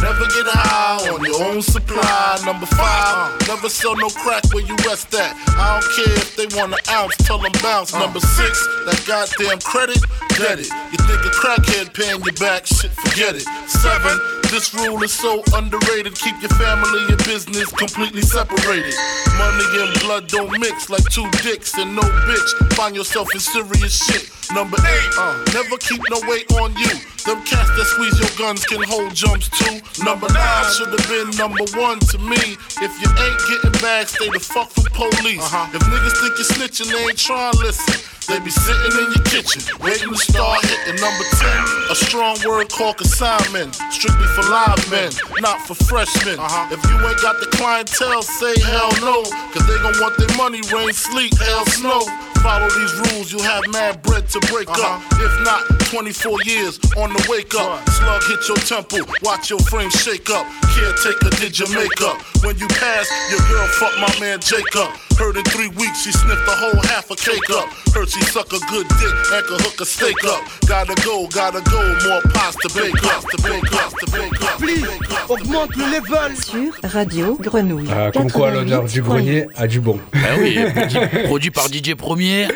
[0.00, 2.40] Never get high on your own supply.
[2.44, 5.36] Number five, never sell no crack where you rest at.
[5.54, 7.92] I don't care if they want an ounce, tell them bounce.
[7.92, 10.02] Number six, that goddamn credit,
[10.34, 10.70] get it.
[10.90, 13.46] You think a crackhead paying you back, shit, forget it.
[13.68, 14.18] Seven,
[14.50, 16.14] this rule is so underrated.
[16.16, 18.94] Keep your family and business completely separated.
[19.38, 22.72] Money and blood don't mix like two dicks and no bitch.
[22.74, 24.30] Find yourself in serious shit.
[24.54, 26.92] Number eight, uh, never keep no weight on you.
[27.24, 29.80] Them cats that squeeze your guns can hold jumps too.
[30.04, 32.58] Number nine should have been number one to me.
[32.82, 35.40] If you ain't getting back, stay the fuck from police.
[35.72, 38.12] If niggas think you're snitching, they ain't trying to listen.
[38.28, 41.90] They be sitting in your kitchen, waiting to start hitting number 10.
[41.90, 45.10] A strong word called consignment, strictly for live men,
[45.40, 46.38] not for freshmen.
[46.72, 49.20] If you ain't got the clientele, say hell no,
[49.52, 52.00] cause they gon' want their money, rain, sleet, hell, snow.
[52.40, 54.80] Follow these rules, you'll have mad bread to break up.
[54.80, 55.20] Uh-huh.
[55.20, 55.60] If not,
[55.92, 57.86] 24 years on the wake up.
[57.90, 60.48] Slug hit your temple, watch your frame shake up.
[60.72, 62.16] Caretaker did your makeup.
[62.40, 64.96] When you pass, your girl fuck my man Jacob.
[65.18, 67.68] Heard in three weeks she sniffed the whole half a cake up.
[67.94, 70.42] Heard she suck a good dick and could hook a steak up.
[70.66, 75.30] Gotta go, gotta go, more pots to bake up, to bake up, to bake up.
[75.30, 76.36] Augmente le level.
[76.36, 77.88] Sur Radio Grenouille.
[77.90, 79.04] Ah, comme quoi, l'odeur du 88.8.
[79.04, 79.98] grenier a du bon.
[80.14, 80.58] Ah oui,
[81.24, 82.48] produit, par DJ Premier.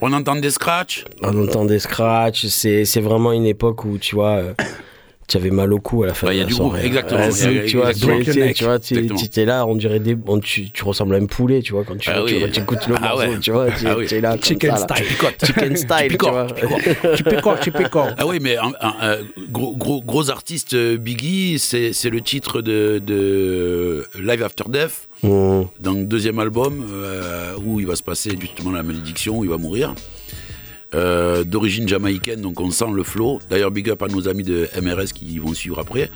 [0.00, 1.04] On entend des scratchs.
[1.22, 2.46] On entend des scratchs.
[2.46, 4.54] C'est c'est vraiment une époque où, tu vois, euh,
[5.28, 6.54] tu avais mal au cou à la fin Ouais, il y de a la du
[6.54, 6.80] soirée.
[6.80, 7.20] goût, exactement.
[7.20, 8.18] Ouais, Il y a- c'est- tu vois, exactement.
[8.18, 11.14] tu- tu- tu vois, tu tu étais là, on dirait des, on- tu, tu ressembles
[11.14, 12.50] à un poulet, tu vois, quand tu, Ah tu, oui.
[12.52, 13.38] tu écoutes le Ah morceau, ouais.
[13.40, 14.06] tu vois, tu, Ah oui.
[14.06, 14.96] tu es là, Chicken ça, là.
[14.96, 15.06] style.
[15.06, 15.44] Picote.
[15.46, 16.46] Chicken style, tu vois.
[16.46, 18.14] picote.
[18.18, 19.16] Ah oui, mais un, un- un
[19.50, 25.08] gros, gros, gros artiste euh, Biggie, c'est c'est le titre de, de Live After Death,
[25.22, 25.62] Mmh.
[25.80, 29.56] donc deuxième album euh, où il va se passer justement la malédiction, où il va
[29.56, 29.94] mourir.
[30.94, 33.40] Euh, D'origine jamaïcaine, donc on sent le flow.
[33.48, 36.10] D'ailleurs, big up à nos amis de MRS qui vont suivre après.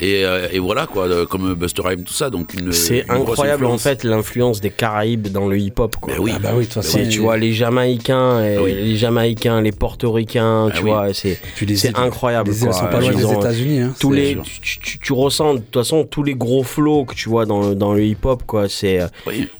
[0.00, 2.30] Et, euh, et voilà quoi, euh, comme Buster Rhymes, tout ça.
[2.30, 3.82] Donc C'est incroyable en influence.
[3.82, 5.96] fait l'influence des Caraïbes dans le hip-hop.
[6.00, 6.14] Quoi.
[6.18, 6.32] oui.
[6.34, 8.74] Ah bah oui, de toute façon, tu vois les Jamaïcains, et Ah oui.
[8.74, 10.90] les Jamaïcains, les Portoricains, Ah tu oui.
[10.90, 11.38] vois, c'est
[11.76, 12.50] c'est incroyable.
[12.50, 12.72] les quoi.
[12.72, 15.74] sont pas loin des ont- États-Unis, hein, tous les, tu, tu- tu ressens de toute
[15.74, 18.68] façon tous les gros flows que tu vois dans le, dans le hip-hop quoi.
[18.68, 19.06] C'est euh,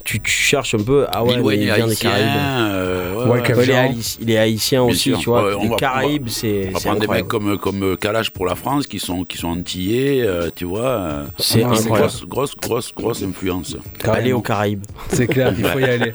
[0.03, 2.25] tu, tu cherches un peu ah ouais mais il vient des Caraïbes.
[2.27, 3.63] euh, ouais, Ouais, ouais.
[3.63, 5.19] il, est haïti- il est haïtien aussi, sûr.
[5.19, 5.51] tu vois.
[5.61, 7.57] Les va- Caraïbes, c'est On va prendre des mecs incroyable.
[7.57, 10.81] comme, comme Kalash pour la France qui sont, qui sont antillais, euh, tu vois.
[10.87, 12.11] euh, C'est grosse- incroyable.
[12.27, 13.75] Grosse, grosse, grosse, influence.
[14.05, 14.83] Aller aux Caraïbes.
[15.09, 16.13] C'est clair, il faut y aller.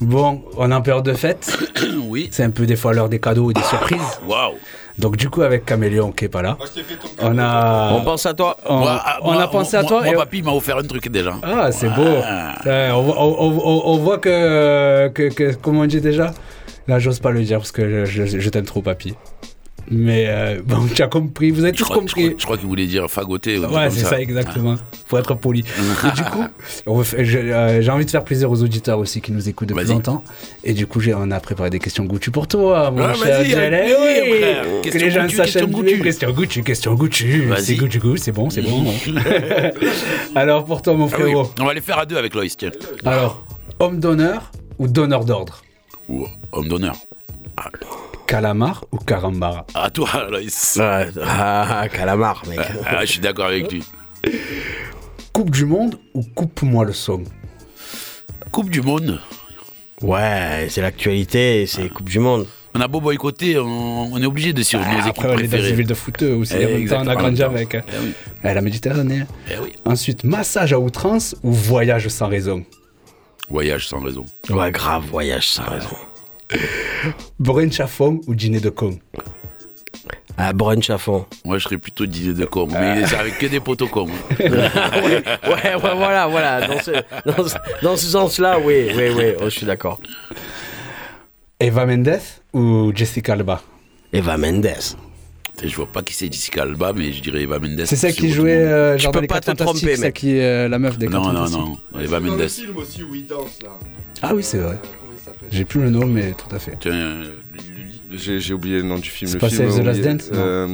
[0.00, 1.56] Bon, on est en période de fête.
[2.08, 2.28] oui.
[2.32, 4.00] C'est un peu des fois l'heure des cadeaux et des surprises.
[4.26, 4.54] Waouh.
[4.98, 6.58] Donc du coup, avec Caméléon qui est pas là,
[7.20, 7.92] on a.
[7.94, 8.56] On pense à toi.
[8.66, 10.02] On, Moi, ah, on moi, a pensé moi, à toi.
[10.02, 11.34] Moi, et- papy m'a offert un truc déjà.
[11.42, 12.02] Ah, c'est beau.
[12.02, 16.34] Ouais, on, voit, on- on- on- on voit que, que, que- Comment on dit déjà?
[16.88, 19.14] Là, j'ose pas le dire parce que je, je- je t'aime trop, papy.
[19.94, 22.22] Mais euh, bon, tu as compris, vous avez tous je compris.
[22.28, 23.58] crois- je crois qu'il voulait dire fagoter.
[23.58, 24.76] ou Ouais, c'est ça, exactement.
[25.06, 25.60] Faut être poli.
[25.60, 26.44] Et du coup,
[27.18, 30.24] euh, j'ai envie de faire plaisir aux auditeurs aussi qui nous écoutent depuis longtemps.
[30.64, 33.94] Et du coup, on a préparé des questions Gucci pour toi, mon Ah, cher Jalel.
[34.82, 34.90] Oui.
[34.90, 35.56] Que les gens sachent.
[35.58, 36.00] Gucci.
[36.00, 37.26] Question Gucci, question Gucci.
[37.58, 38.84] C'est Gucci, c'est bon, c'est bon.
[40.34, 41.50] Alors, pour toi, mon Ah frérot.
[41.60, 42.70] On va les faire à deux avec Loïs, tiens.
[43.04, 43.44] Alors,
[43.78, 45.62] homme d'honneur ou donneur d'ordre?
[46.08, 46.96] Ou homme d'honneur.
[48.26, 49.66] Calamar ou carambara?
[49.74, 50.78] À toi, Loïs.
[50.80, 52.60] Ah, ah, calamar, mec.
[52.86, 53.84] Ah, je suis d'accord avec lui.
[55.32, 57.24] Coupe du monde ou coupe-moi le son?
[58.50, 59.18] Coupe du Monde.
[60.02, 62.46] Ouais, c'est l'actualité, c'est Coupe du Monde.
[62.74, 65.36] On a beau boycotter, on, on est obligé de suivre nos équipes Après, on est
[65.36, 65.72] dans une préférées.
[65.72, 66.54] ville de footeux aussi.
[66.58, 67.68] Eh, en même temps, on a exactement, grandi en même avec.
[67.70, 67.78] temps.
[67.88, 68.12] Eh oui.
[68.44, 69.22] Eh, la Méditerranée.
[69.50, 69.72] Eh oui.
[69.86, 72.64] Ensuite, massage à outrance ou voyage sans raison?
[73.48, 74.24] Voyage sans raison.
[74.50, 75.96] Ouais, grave, voyage sans raison.
[77.38, 78.98] Brunch à fond ou dîner de con
[80.36, 81.26] Ah, brunch à fond.
[81.44, 84.06] Moi, je serais plutôt dîner de con, mais c'est avec que des potos cons.
[84.40, 86.66] ouais, ouais, ouais, voilà, voilà.
[86.66, 86.90] Dans ce,
[87.26, 90.00] dans ce, dans ce sens-là, oui, oui, oui, oh, je suis d'accord.
[91.60, 92.18] Eva Mendes
[92.52, 93.62] ou Jessica Alba?
[94.12, 94.74] Eva Mendes.
[95.62, 97.84] Je vois pas qui c'est Jessica Alba, mais je dirais Eva Mendes.
[97.84, 100.14] C'est celle qui jouait euh, Tu genre peux dans les pas te tromper, celle mec.
[100.14, 101.76] qui est euh, la meuf des Non, non, non.
[102.00, 102.48] Eva Dans le Mendes.
[102.48, 103.78] film aussi où il danse là.
[104.22, 104.78] Ah oui, c'est vrai.
[105.50, 106.76] J'ai plus le nom, mais tout à fait.
[106.86, 107.24] Euh,
[108.14, 109.28] J'ai j'ai oublié le nom du film.
[109.30, 110.68] C'est le pas film, Save the Last Dance, non euh,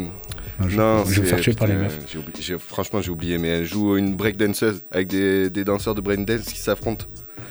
[0.68, 1.98] je- Non, je vais me faire tuer par les meufs.
[2.12, 5.94] j'ai oublié- j'ai- Franchement, j'ai oublié, mais elle joue une breakdanceuse avec des, des danseurs
[5.94, 7.06] de breakdance qui s'affrontent.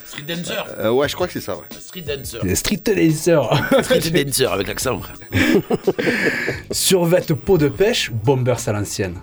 [0.05, 0.53] Street dancer.
[0.79, 1.63] Euh, ouais, je crois que c'est ça, ouais.
[1.79, 2.39] Street dancer.
[2.43, 3.83] Les street dancers.
[3.83, 4.99] Street dancer avec l'accent.
[5.01, 5.17] frère.
[6.71, 9.15] Survette peau de pêche, bombers à l'ancienne.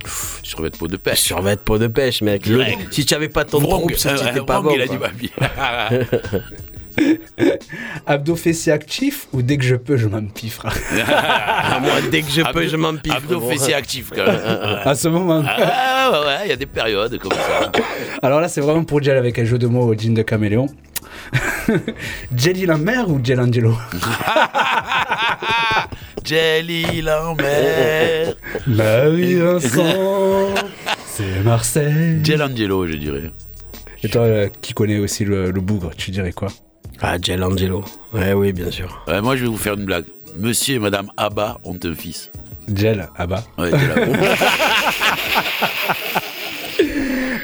[0.42, 1.20] Survêt peau de pêche.
[1.20, 2.46] Survêt peau de pêche, mec.
[2.46, 4.74] Le- si tu avais pas ton euh, t'étais pas bon.
[4.74, 5.30] il a dit
[8.06, 10.66] Abdos fessiers actifs ou dès que je peux, je m'empiffre?
[11.06, 13.14] Ah, moi, dès que je peux, Abdos- je m'empiffe.
[13.16, 13.50] Abdos gros.
[13.50, 14.40] fessiers actifs, quand même.
[14.84, 15.42] à ce moment.
[15.46, 17.72] Ah ouais, ouais, il y a des périodes comme ça.
[18.22, 20.66] Alors là, c'est vraiment pour Gel avec un jeu de mots au jean de caméléon.
[22.36, 23.74] Jelly la mère ou Gel Angelo?
[26.24, 28.34] Jelly Lambert.
[28.66, 30.54] Marie-Vincent,
[31.06, 32.20] c'est Marseille.
[32.22, 33.30] Gel Angelo, je dirais.
[34.02, 36.48] Et toi, euh, qui connais aussi le, le bougre, tu dirais quoi?
[37.00, 37.84] Ah, Gel Angelo.
[38.12, 39.02] Ouais, oui, bien sûr.
[39.06, 40.04] Ouais, moi, je vais vous faire une blague.
[40.36, 42.30] Monsieur et Madame Abba ont un fils.
[42.74, 43.08] Gel.
[43.58, 44.16] Ouais, Gel Abba.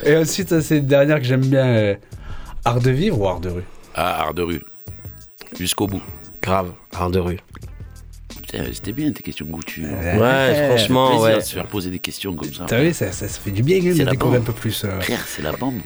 [0.04, 1.66] Et ensuite, c'est une dernière que j'aime bien.
[1.66, 1.94] euh,
[2.64, 3.64] art de vivre ou art de rue?
[3.94, 4.62] Ah, art de rue.
[5.58, 6.02] Jusqu'au bout.
[6.42, 7.38] Grave, art de rue.
[8.50, 9.84] Putain, c'était bien tes questions goûtues.
[9.86, 11.36] Ouais, franchement, plaisir ouais.
[11.36, 12.64] de se faire poser des questions comme ça.
[12.66, 14.84] T'as vu, ça, ça, ça fait du bien hein, C'est de découvrir un peu plus.
[14.84, 15.00] euh.
[15.00, 15.80] Frère, c'est la bombe.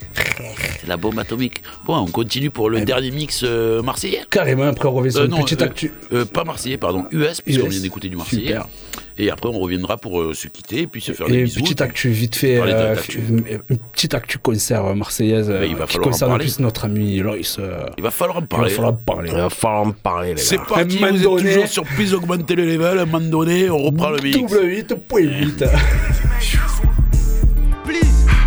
[0.80, 1.62] C'est la bombe atomique.
[1.84, 4.22] Bon, on continue pour le dernier mix euh, marseillais.
[4.30, 5.92] Carrément, après on revient sur Euh, une non, petite euh, actu.
[6.12, 8.46] euh, pas marseillais, pardon, US, puisqu'on vient d'écouter du marseillais.
[8.48, 8.68] Super.
[9.16, 11.44] Et après, on reviendra pour euh, se quitter et puis se faire Et des une
[11.44, 11.60] bisous.
[11.62, 13.60] petite actu vite fait, Parler euh, une,
[13.92, 16.44] petite actu concert euh, marseillaise Mais il euh, va qui en concerne en parler.
[16.46, 18.70] plus notre ami euh, Il va falloir en il va parler.
[18.70, 19.30] falloir en parler.
[19.32, 22.54] Il va falloir en parler, les C'est parti, vous êtes donné- toujours sur plus augmenter
[22.56, 22.98] le level.
[22.98, 24.36] À un moment donné, on reprend le mix.
[24.36, 24.98] Double 8.8.
[25.08, 25.68] Please,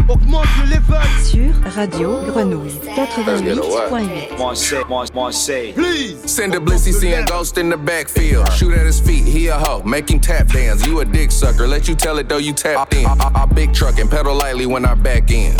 [0.07, 0.97] augmente le level.
[1.23, 4.37] Sur Radio Grenouille 88.8.
[4.37, 5.31] Marseille, Mar-
[5.73, 6.17] Please.
[6.25, 8.51] Send a blissy seeing ghost in the backfield.
[8.53, 10.85] Shoot at his feet, he a hoe, making tap dance.
[10.85, 13.05] You a dick sucker, let you tell it though you tap in.
[13.05, 15.55] I, I, I big truck and pedal lightly when I back in.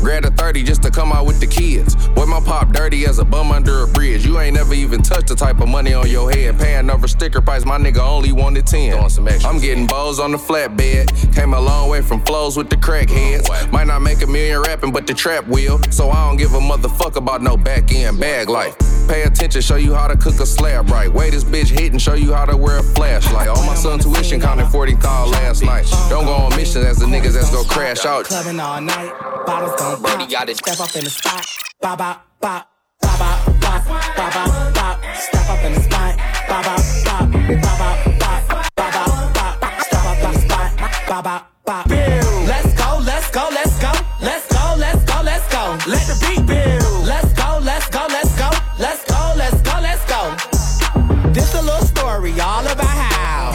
[0.00, 1.94] Grab a 30 just to come out with the kids.
[2.08, 4.24] Boy, my pop dirty as a bum under a bridge.
[4.24, 6.58] You ain't never even touched the type of money on your head.
[6.58, 9.10] Paying over sticker price, my nigga only wanted 10.
[9.10, 9.28] Some.
[9.28, 11.34] I'm getting bows on the flatbed.
[11.34, 13.70] Came a long way from flows with the crackheads.
[13.72, 15.80] Might not make a million rapping, but the trap will.
[15.90, 18.76] So I don't give a motherfucker about no back end bag life.
[19.08, 21.10] Pay attention, show you how to cook a slab right.
[21.10, 23.48] Wait, this bitch hit and show you how to wear a flashlight.
[23.48, 25.86] All my son tuition counted 40 thou last night.
[26.10, 28.26] Don't go on missions as the niggas that's go crash out.
[28.26, 29.12] Clubbing all night,
[29.46, 30.30] bottles gon' Brody pop.
[30.30, 30.58] got it.
[30.58, 31.46] Step up in the spot,
[31.80, 32.68] bop bop bop,
[33.00, 35.16] bop bop bop, bop bop bop.
[35.16, 39.80] Step up in the spot, bop bop bop, bop bop bop, bop bop bop.
[39.80, 42.27] Step up in the spot, bop bop bop.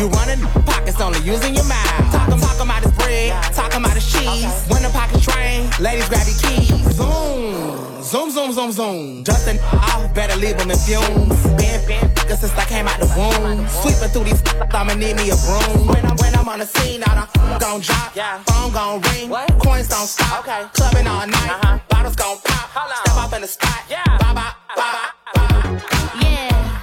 [0.03, 2.11] You running pockets only using your mouth.
[2.11, 4.51] Talking, talking about his bread, talking about his cheese.
[4.67, 6.67] When the pockets drain, ladies grab your keys.
[6.99, 9.23] Zoom, zoom, zoom, zoom, zoom.
[9.23, 11.39] Justin off, better leave him in fumes.
[11.55, 13.67] Been, been, nigga since I came out the womb.
[13.67, 14.43] Sweeping through these,
[14.73, 15.87] I'ma need me a broom.
[15.87, 18.11] When I'm, when I'm on the scene, all the gon' drop,
[18.47, 19.29] phone gon' ring,
[19.59, 20.43] coins don't stop.
[20.43, 20.67] Okay.
[20.73, 22.89] Clubbing all night, bottles gon' pop.
[23.05, 23.81] Step up in the spot,
[24.19, 25.81] bye bye, bye bye.
[26.19, 26.81] Yeah,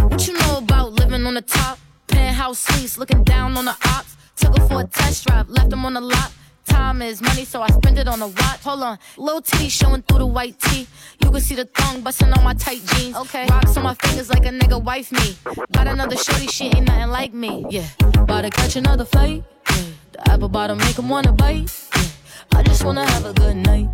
[0.09, 1.79] What you know about living on the top?
[2.07, 4.17] Penthouse suites, looking down on the ops.
[4.37, 6.31] Took her for a test drive, left them on the lot.
[6.77, 8.61] Time is money, so I spend it on a watch.
[8.65, 10.87] Hold on, little titty showing through the white tee.
[11.23, 13.17] You can see the thong busting on my tight jeans.
[13.17, 15.37] Okay, rocks on my fingers like a nigga wife me.
[15.73, 17.65] Got another shorty, she ain't nothing like me.
[17.71, 19.43] Yeah, about to catch another flight.
[19.71, 21.65] Yeah, the apple bottom make 'em wanna bite.
[21.97, 23.89] Yeah, I just wanna have a good night.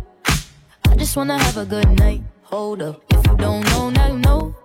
[0.89, 2.21] I just wanna have a good night.
[2.51, 4.55] Hold up, if you don't know, now you know.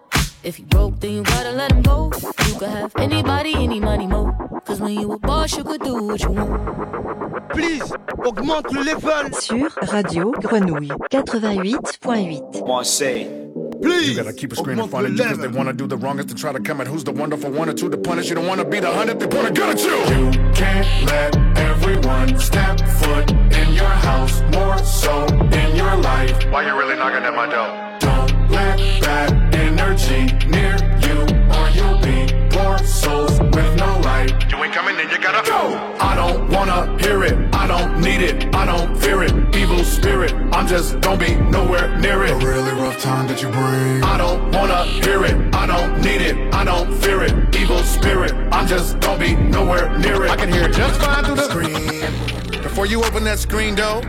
[0.45, 2.11] If you broke, then you gotta let him go.
[2.47, 4.32] You could have anybody, any money, mo.
[4.64, 7.51] Cause when you a boss, you could do what you want.
[7.51, 7.82] Please,
[8.24, 9.32] augmente le level.
[9.32, 12.66] Sur Radio Grenouille 88.8.
[12.66, 13.26] Marseille.
[13.82, 15.72] Please, You gotta keep a screen in augmente front le of you because they wanna
[15.72, 17.99] do the wrongest to try to come at who's the wonderful one or two to
[17.99, 18.28] punish.
[18.28, 19.91] You don't wanna be the hundred, they put a gun at you.
[19.91, 26.45] You can't let everyone step foot in your house, more so in your life.
[26.51, 27.99] Why you really knocking at my door?
[27.99, 29.38] Don't let bad
[29.99, 31.18] near you
[31.57, 34.30] or you'll be poor souls with no light.
[34.49, 35.76] You ain't coming in, you gotta go.
[35.99, 39.32] I don't wanna hear it, I don't need it, I don't fear it.
[39.57, 42.30] Evil spirit, I'm just gonna be nowhere near it.
[42.30, 44.05] A really rough time that you bring.
[44.05, 47.57] I don't wanna hear it, I don't need it, I don't fear it.
[47.57, 50.30] Evil spirit, I'm just gonna be nowhere near it.
[50.30, 52.62] I can hear it just fine through the screen.
[52.62, 54.01] Before you open that screen door,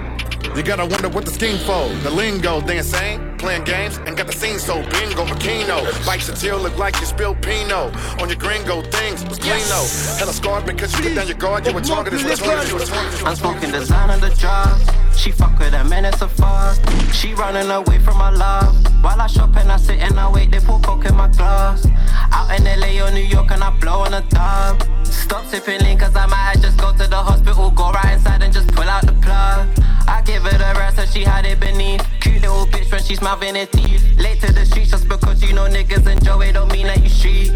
[0.56, 1.88] You gotta wonder what the scheme for.
[2.04, 6.06] The lingo, they insane, playing games, and got the scene so bingo, bikino.
[6.06, 7.92] Bikes until look like you spilled Pino.
[8.20, 9.24] on your gringo things.
[9.26, 10.18] Was though.
[10.18, 11.66] Hella scarred because you put down your guard.
[11.66, 13.26] You were targeted, you were targeted.
[13.26, 14.80] I'm smoking design on the job.
[15.16, 16.82] She fuck with a minute of fast.
[17.14, 18.76] She running away from my love.
[19.04, 21.86] While I shop and I sit and I wait, they pour coke in my glass.
[22.32, 24.82] Out in LA or New York and I blow on a dub.
[25.06, 28.54] Stop sipping lean cause I might just go to the hospital, go right inside and
[28.54, 29.68] just pull out the plug.
[30.10, 32.04] I give her the rest so she had it beneath.
[32.20, 34.04] Cute little bitch when she's mouthing her teeth.
[34.18, 37.10] Late to the streets just because you know niggas enjoy it don't mean that you
[37.10, 37.52] street.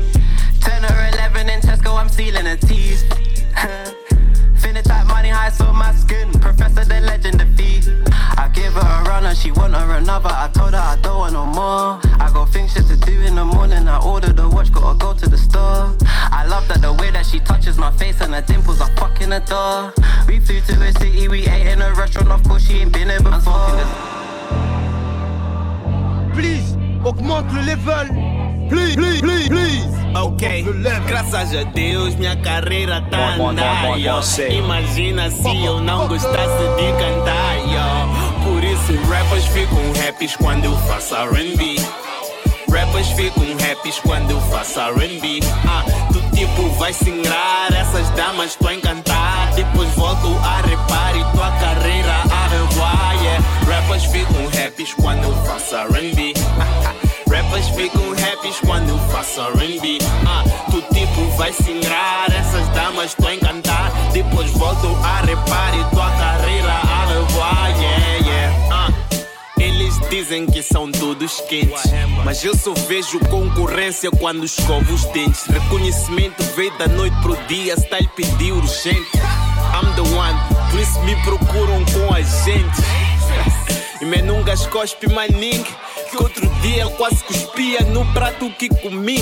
[0.61, 3.03] 10 or 11 in Tesco, I'm sealing her teeth.
[4.61, 6.31] Finna type money high so my skin.
[6.39, 7.89] Professor the legend defeat.
[8.07, 8.12] I
[9.33, 10.29] and she want her another.
[10.29, 11.99] I told her I don't want no more.
[12.21, 13.87] I got things shit to do in the morning.
[13.87, 15.95] I order the watch, gotta go to the store.
[16.39, 19.29] I love that the way that she touches my face and her dimples are fucking
[19.29, 19.93] the door.
[20.27, 22.29] We flew to a city, we ate in a restaurant.
[22.29, 23.73] Of course, she ain't been there before.
[26.33, 28.07] Please, augmente le level.
[28.69, 29.93] Please, please, please, please.
[30.15, 30.63] Ok,
[31.07, 33.97] graças a Deus minha carreira tá andando.
[34.51, 37.57] Imagina se eu não gostasse de cantar.
[37.73, 38.32] yo.
[38.43, 41.77] Por isso rappers ficam happy quando eu faço R&B.
[42.69, 45.39] Rappers ficam happy quando eu faço R&B.
[45.65, 49.53] Ah, tu tipo vai se ingrar, essas damas tu a encantar.
[49.55, 53.15] Depois volto a repar e tua carreira a revoar.
[53.21, 53.43] Yeah.
[53.65, 56.33] Rappers ficam happy quando eu faço R&B.
[57.31, 59.99] Rappers ficam happy quando eu faço R&B.
[60.27, 63.91] Ah, tu tipo vai se ingrar, essas damas tu a encantar.
[64.11, 67.69] Depois volto a repar e tua carreira a revoar.
[67.79, 68.17] Yeah.
[68.19, 68.22] Ah.
[70.13, 71.91] Dizem que são todos quentes,
[72.23, 75.43] mas eu só vejo concorrência quando escovo os dentes.
[75.45, 79.09] Reconhecimento veio da noite pro dia, style pediu urgente.
[79.17, 80.39] I'm the one,
[80.69, 82.79] por isso me procuram com a gente.
[84.01, 85.65] E me nunca cospe mais ninguém.
[86.13, 89.17] Que outro dia quase cuspia no prato que comi.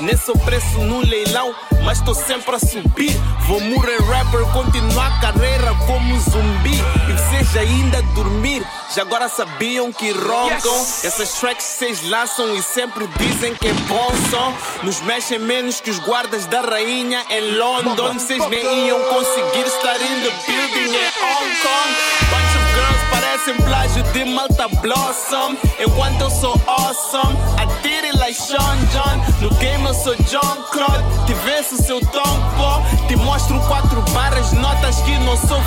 [0.00, 3.14] Nem sou preço no leilão, mas tô sempre a subir.
[3.46, 6.72] Vou morrer rapper, continuar a carreira como zumbi.
[7.10, 10.80] E vocês ainda dormir, já agora sabiam que roncam.
[11.04, 14.54] Essas tracks vocês lançam e sempre dizem que é bom som.
[14.82, 18.14] Nos mexem menos que os guardas da rainha em London.
[18.14, 21.90] Vocês nem iam conseguir estar in the building em Hong Kong.
[22.30, 25.56] Bunch of girls parecem plágio de Malta Blossom.
[25.78, 29.20] Enquanto eu sou awesome, I did it like Sean John.
[29.40, 31.04] No game eu sou John Claude.
[31.26, 33.06] Te venço seu tom, pô.
[33.06, 35.60] Te mostro quatro barras, notas que não sou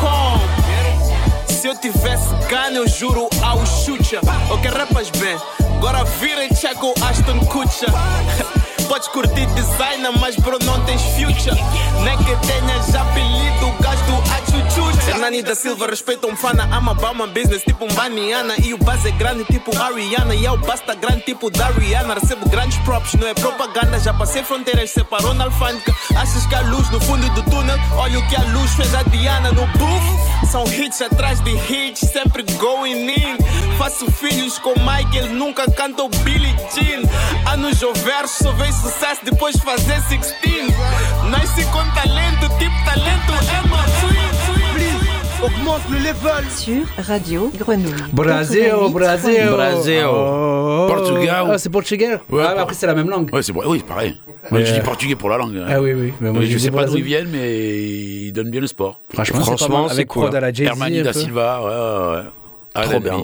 [0.00, 1.52] Kong.
[1.52, 4.20] Se eu tivesse gana, eu juro ao chucha.
[4.50, 5.36] Ok, rapas bem,
[5.76, 7.88] agora vira e check o Aston Kutcher.
[8.88, 11.54] Podes curtir designer, mas bro, não tens future.
[12.02, 15.10] Nem que tenhas apelido, gasto a chuchucha.
[15.10, 18.54] Hernani da Silva respeita um fana, ama Bama business tipo um Baniana.
[18.64, 20.34] E o base é grande tipo Ariana.
[20.34, 22.14] E é o basta grande tipo da Rihanna.
[22.14, 23.98] Recebo grandes props, não é propaganda.
[24.00, 25.94] Já passei fronteiras, separou na alfândega.
[26.16, 27.76] Achas que há luz no fundo do túnel?
[27.96, 30.48] Olha o que a luz fez a Diana no booth.
[30.50, 33.36] São hits atrás de hits, sempre going in.
[33.76, 37.02] Faço filhos com Michael, nunca canto Billie Jean.
[37.52, 38.52] Anos ou versos, só
[38.82, 40.34] sucesso depois de fazer 16.
[41.30, 43.78] Nasci com talento, tipo talento é meu
[45.40, 46.50] Augmente le level.
[46.50, 48.02] Sur Radio Grenouille.
[48.12, 48.92] Brasil, 88.8.
[48.92, 49.50] Brasil.
[49.52, 50.04] Brasil.
[50.08, 50.86] Oh.
[50.88, 51.46] Portugal.
[51.52, 52.18] Ah, c'est portugais.
[52.28, 53.32] Ouais, ah, après, c'est la même langue.
[53.32, 53.52] Ouais, c'est.
[53.52, 54.20] Oui, pareil.
[54.50, 55.56] Moi, Mais, je dis portugais pour la langue.
[55.56, 55.66] hein.
[55.68, 56.12] Ah oui, oui.
[56.20, 59.00] Mais moi, je je sais pas d'où ils viennent, mais ils donnent bien le sport.
[59.14, 60.70] Franchement, c'est Prod à la Jay-Z.
[60.70, 61.12] Hermani da.
[61.12, 62.90] Silva, ouais, ouais, ouais.
[62.90, 63.22] Trop bien.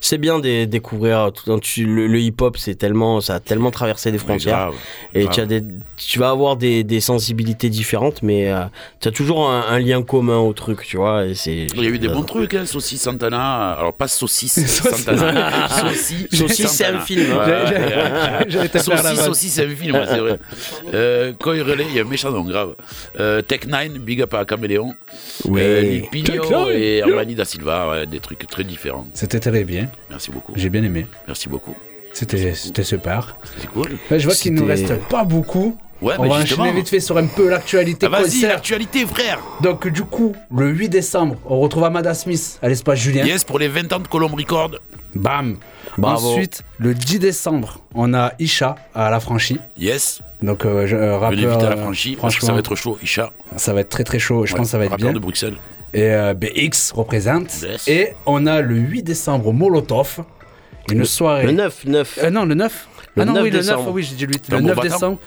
[0.00, 4.18] C'est bien de découvrir tout le, le hip-hop, c'est tellement, ça a tellement traversé des
[4.18, 4.56] frontières.
[4.56, 4.74] grave,
[5.14, 5.34] et grave.
[5.34, 5.62] tu as des,
[5.96, 8.64] tu vas avoir des, des sensibilités différentes, mais euh,
[9.00, 11.26] tu as toujours un, un lien commun au truc, tu vois.
[11.26, 11.66] Et c'est.
[11.74, 13.72] Il y a eu des bons trucs, hein, Saucisse Santana.
[13.72, 15.68] Alors, pas Saucisse Santana.
[15.68, 16.26] Saucisse.
[16.32, 17.04] Saucisse, c'est un Santana.
[17.04, 17.26] film.
[18.80, 20.38] Saucisse aussi, c'est un film, c'est vrai.
[20.94, 22.74] Euh, quand il relaie, il y a un méchant nom grave.
[23.18, 24.94] Euh, Tech 9, Big Up à Caméléon.
[25.48, 27.02] Euh, Pino Nine, et.
[27.02, 29.06] Armani da Silva, ouais, des trucs très différents.
[29.14, 29.88] C'était très bien.
[30.10, 30.52] Merci beaucoup.
[30.56, 31.06] J'ai bien aimé.
[31.26, 31.74] Merci beaucoup.
[32.12, 33.36] C'était c'était super.
[33.58, 33.88] C'est cool.
[34.10, 35.76] Ouais, je vois qu'il nous C'était- reste pas beaucoup.
[36.02, 36.64] Ouais, On mais va justement.
[36.64, 38.06] enchaîner vite fait sur un peu l'actualité.
[38.06, 39.38] Ah, Vas-y, l'actualité, frère.
[39.60, 43.24] Donc, du coup, le 8 décembre, on retrouve Amada Smith à l'espace Julien.
[43.24, 44.72] Yes, pour les 20 ans de Colombe Record.
[45.14, 45.58] Bam.
[45.96, 46.30] Bravo.
[46.32, 49.58] Ensuite, le 10 décembre, on a Isha à la franchie.
[49.78, 50.22] Yes.
[50.42, 51.30] Donc, euh, je- euh, rappeur.
[51.38, 53.30] Venez vite à la euh, franchie, parce que ça franchement, va être chaud, Isha.
[53.56, 54.44] Ça va être très très chaud.
[54.44, 55.12] Je Ouais, pense que ça va être rappeur bien.
[55.14, 55.54] de Bruxelles.
[55.94, 57.62] Et euh, BX représente.
[57.62, 57.86] Yes.
[57.88, 60.24] Et on a le 8 décembre Molotov.
[60.90, 61.46] Une soirée.
[61.46, 62.18] Le 9, 9.
[62.22, 62.88] Euh, non, le 9.
[63.14, 63.90] Le ah non, 9 oui, le 9, décembre.
[63.92, 64.48] oui, j'ai dit le 8.
[64.48, 64.88] Le Tambour 9 battant.
[64.94, 65.18] décembre.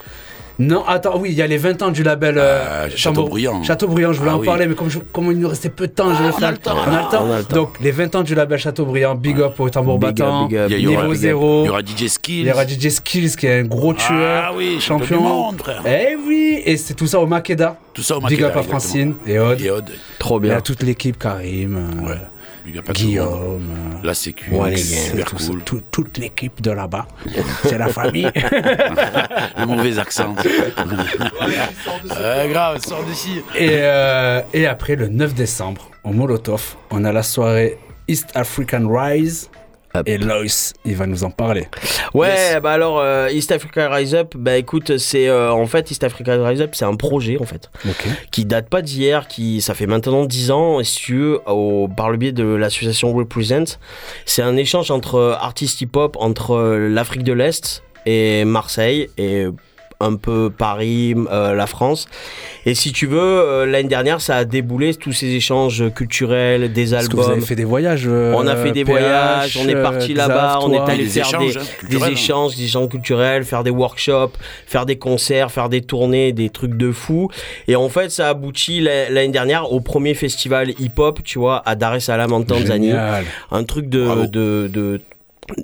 [0.58, 3.62] Non, attends, oui, il y a les 20 ans du label euh, Chateaubriand.
[3.64, 4.46] Chateaubriand, je voulais Ah en oui.
[4.46, 6.52] parler, mais comme, je- comme il nous restait peu de temps, je vais faire.
[6.52, 6.76] le temps.
[6.88, 7.26] On a le temps.
[7.28, 7.56] On a le temps.
[7.56, 10.58] Donc, les 20 ans du label Chateaubriand, big up au tambour Big up, battant, big
[10.58, 10.70] up.
[10.72, 11.14] Niveau big up.
[11.16, 11.64] zéro.
[11.64, 12.40] Il y aura DJ Skills.
[12.42, 14.44] Il y aura DJ Skills qui est un gros tueur.
[14.48, 15.18] Ah oui, champion champion.
[15.18, 15.84] du monde, frère.
[15.86, 17.78] Eh oui, et c'est tout ça au Makeda.
[17.94, 18.64] Tout ça au Big Makeda, up à.
[18.64, 19.60] Francine et Aude.
[19.62, 19.90] Et Aude.
[20.20, 20.58] Trop Il y bien.
[20.58, 21.76] a toute l'équipe, Karim,
[22.08, 22.16] euh,
[22.94, 23.70] Guillaume.
[23.72, 25.64] euh, La sécu, super tout ça, cool.
[25.64, 27.08] tout- toute l'équipe de là-bas.
[27.64, 28.30] C'est la famille.
[29.58, 30.36] Le mauvais accent.
[30.36, 33.42] Ouais, grave, sors d'ici.
[33.56, 38.88] Et, euh, et après, le 9 décembre, au Molotov, on a la soirée East African
[38.90, 39.50] Rise.
[40.06, 41.68] Et Loïs, il va nous en parler.
[42.14, 46.04] Ouais, bah alors euh, East Africa Rise Up, bah écoute, c'est euh, en fait East
[46.04, 47.70] Africa Rise Up, c'est un projet en fait
[48.32, 51.88] qui date pas d'hier, qui ça fait maintenant 10 ans, et si tu veux, au,
[51.88, 53.78] par le biais de l'association Represent,
[54.26, 59.48] c'est un échange entre artistes hip-hop entre euh, l'Afrique de l'Est et Marseille et
[60.00, 62.08] un peu Paris, euh, la France.
[62.66, 66.88] Et si tu veux, euh, l'année dernière, ça a déboulé tous ces échanges culturels, des
[66.92, 67.26] Parce que albums.
[67.26, 68.04] vous avez fait des voyages.
[68.08, 71.26] euh, On a fait des PH, voyages, on est parti là-bas, on est allé faire
[71.28, 72.08] échanges, des, hein, des hein.
[72.12, 74.34] échanges, des échanges culturels, faire des workshops,
[74.68, 77.30] faire des concerts, faire des tournées, des trucs de fou.
[77.68, 81.76] Et en fait, ça aboutit la- l'année dernière au premier festival hip-hop, tu vois, à
[81.76, 82.88] Dar es Salaam en Tanzanie.
[82.88, 83.24] Génial.
[83.52, 85.02] Un truc de, de, de-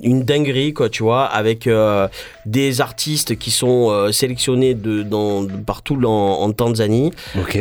[0.02, 2.06] une dinguerie quoi tu vois avec euh,
[2.46, 6.08] des artistes qui sont euh, sélectionnés de, dans, de partout en,
[6.42, 7.10] en Tanzanie.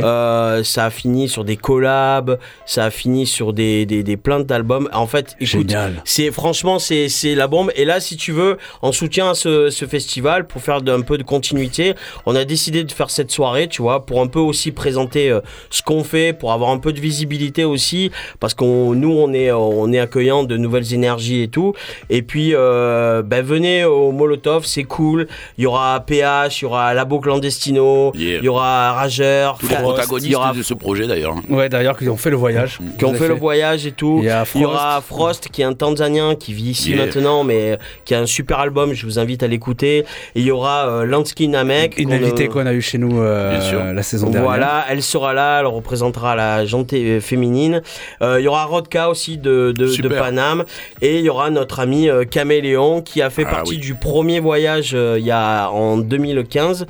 [0.04, 4.46] Euh, ça a fini sur des collabs ça a fini sur des, des, des plaintes
[4.46, 4.88] d'albums.
[4.94, 5.72] En fait écoute
[6.06, 7.72] c'est franchement c'est c'est la bombe.
[7.76, 11.02] Et là si tu veux en soutien à ce, ce festival pour faire de- un
[11.02, 11.96] peu de continuité
[12.28, 15.36] on a décidé de faire cette soirée tu vois pour un peu aussi présenter
[15.72, 19.52] ce qu'on fait pour avoir un peu de visibilité aussi parce qu'on nous on est
[19.52, 21.74] on est accueillant de nouvelles énergies et tout
[22.12, 26.68] et puis euh, ben, venez au Molotov c'est cool il y aura PH il y
[26.68, 28.38] aura Labo Clandestino Yeah.
[28.39, 31.36] il y aura Rageur Tous les protagonistes y aura de ce projet d'ailleurs.
[31.49, 32.80] Ouais, d'ailleurs, qui ont fait le voyage.
[32.97, 34.22] qui ont fait le voyage et tout.
[34.55, 37.05] Il y aura Frost qui est un Tanzanien qui vit ici Yeah.
[37.05, 38.93] maintenant, mais qui a un super album.
[38.93, 39.99] Je vous invite à l'écouter.
[39.99, 40.05] Et
[40.36, 41.97] il y aura euh, Lansky Namek.
[41.97, 44.49] Une invitée euh, qu'on a eu chez nous euh, la saison dernière.
[44.49, 47.82] Voilà, elle sera là, elle représentera la jantée euh, féminine.
[48.22, 50.07] Euh, il y aura Rodka aussi de, de, de.
[50.09, 50.66] Paname.
[51.01, 53.78] Et il y aura notre ami euh, Caméléon qui a fait Ah partie oui.
[53.78, 56.86] du premier voyage euh, il y a en 2015.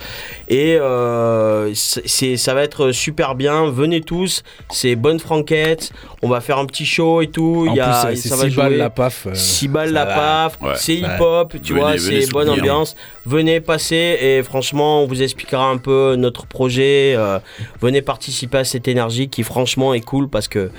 [0.47, 3.65] Et euh, c'est, ça va être super bien.
[3.69, 5.91] Venez tous, c'est bonne franquette.
[6.21, 7.65] On va faire un petit show et tout.
[7.67, 9.27] En il y a, plus, euh, ça c'est va 6 balles la paf.
[9.33, 10.73] 6 balles la paf, Ouais.
[10.75, 10.99] c'est Ouais.
[10.99, 12.95] hip-hop, tu Venez, vois, c'est bonne ambiance.
[13.25, 17.13] Venez passer et franchement, on vous expliquera un peu notre projet.
[17.15, 17.39] euh,
[17.81, 20.69] venez participer à cette énergie qui franchement est cool parce que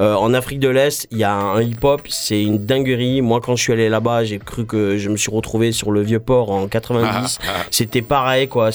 [0.00, 3.20] euh, en Afrique de l'Est, il y a un hip-hop, c'est une dinguerie.
[3.22, 6.02] Moi, quand je suis allé là-bas, j'ai cru que je me suis retrouvé sur le
[6.02, 7.38] vieux port en 90.
[7.42, 7.62] Ah, ah.
[7.70, 8.70] C'était pareil, quoi.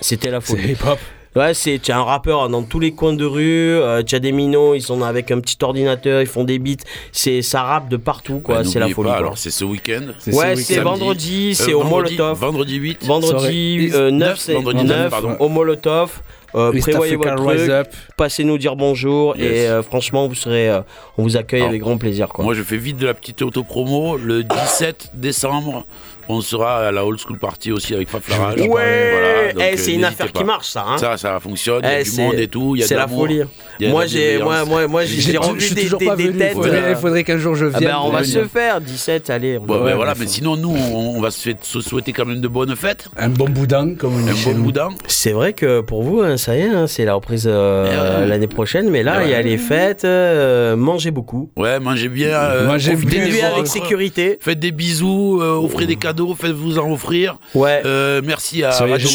[0.00, 0.72] C'était la C'est folie.
[0.72, 0.98] hip-hop.
[1.36, 3.44] Ouais, c'est tu as un rappeur dans tous les coins de rue,
[3.76, 6.82] euh, tu as des minots, ils sont avec un petit ordinateur, ils font des beats,
[7.12, 9.08] c'est ça rappe de partout quoi, Bah, c'est la folie.
[9.08, 9.16] pas, quoi.
[9.18, 10.06] alors c'est ce week-end.
[10.18, 12.38] C'est ce Ouais, c'est vendredi, Euh, c'est au vendredi- Molotov.
[12.40, 13.04] Vendredi 8.
[13.06, 15.36] Vendredi euh, 9, neuf, c'est vendredi 9, neuf, pardon.
[15.38, 16.22] au Molotov.
[16.54, 17.88] Euh, prévoyez votre truc, Up.
[18.16, 19.44] passez nous dire bonjour Yes.
[19.46, 20.80] et euh, franchement vous serez, euh,
[21.18, 22.44] on vous accueille Alors, avec grand plaisir quoi.
[22.44, 24.16] Moi, je fais vite de la petite autopromo.
[24.16, 25.84] Le 17 décembre,
[26.28, 28.60] on sera à la Old School Party aussi avec Faflarage.
[28.60, 30.38] ouais, Voilà, eh, euh, c'est une n'hésitez affaire pas.
[30.40, 30.84] qui marche ça.
[30.88, 31.80] Hein Ça, ça fonctionne.
[31.84, 32.76] Il y Eh, a du c'est- monde et tout.
[32.80, 33.42] C'est la folie.
[33.80, 36.48] Moi j'ai, moi, moi, moi j'ai des, des, têtes.
[36.50, 37.90] Il faudrait, euh, il faudrait qu'un jour je ah vienne.
[37.92, 38.42] ben, on va venir.
[38.42, 39.58] se faire 17, allez.
[39.58, 42.12] on Ouais, va- ben voilà, mais sinon, nous, on, on va se, fait- se souhaiter
[42.12, 43.08] quand même de bonnes fêtes.
[43.16, 44.88] Un bon boudin, comme on dit Un bon boudin.
[45.06, 48.28] C'est vrai que pour vous, hein, ça y est, hein, c'est la reprise euh, Eh
[48.28, 51.50] l'année prochaine, mais là, Eh il y a les fêtes, euh, mangez beaucoup.
[51.56, 52.30] Ouais, mangez bien.
[52.36, 54.38] euh, Mangez bien, avec sécurité.
[54.40, 57.38] Faites des bisous, euh, offrez des cadeaux, faites-vous en offrir.
[57.54, 57.82] Ouais.
[57.84, 59.08] Euh, merci à Soyez Radio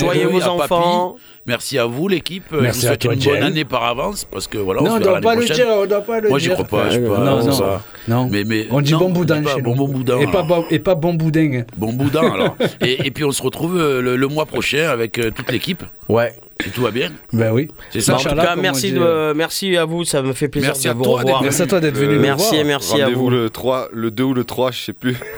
[0.58, 1.22] Papy.
[1.46, 2.46] Merci à vous, l'équipe.
[2.52, 3.34] Merci Je vous à souhaite toi, une Jen.
[3.34, 5.36] bonne année par avance parce que voilà, on Non, se on verra doit l'année pas
[5.42, 5.66] le prochaine.
[5.66, 6.90] dire, on doit pas le Moi, j'y crois pas.
[6.90, 7.82] je sais pas, Non, non, ça.
[8.08, 8.30] non.
[8.32, 10.20] Mais, mais, On dit non, bon boudin bon, boudin.
[10.20, 11.64] Et pas, bon, et pas bon boudin.
[11.76, 12.56] Bon boudin, alors.
[12.82, 15.84] et, et puis, on se retrouve euh, le, le mois prochain avec euh, toute l'équipe.
[16.08, 16.34] Ouais.
[16.64, 17.10] Si tout va bien.
[17.34, 17.68] Ben oui.
[17.90, 18.16] C'est ça.
[18.16, 20.94] En tout cas, merci, de, merci à vous, ça me fait plaisir Merci de à
[20.94, 21.26] vous revoir.
[21.40, 21.44] venu.
[21.46, 22.16] Merci à toi d'être venu.
[22.16, 22.66] Euh, Merci, voir.
[22.66, 23.30] merci à Rendez-vous vous.
[23.32, 25.18] le 3, le 2 ou le 3, je sais plus.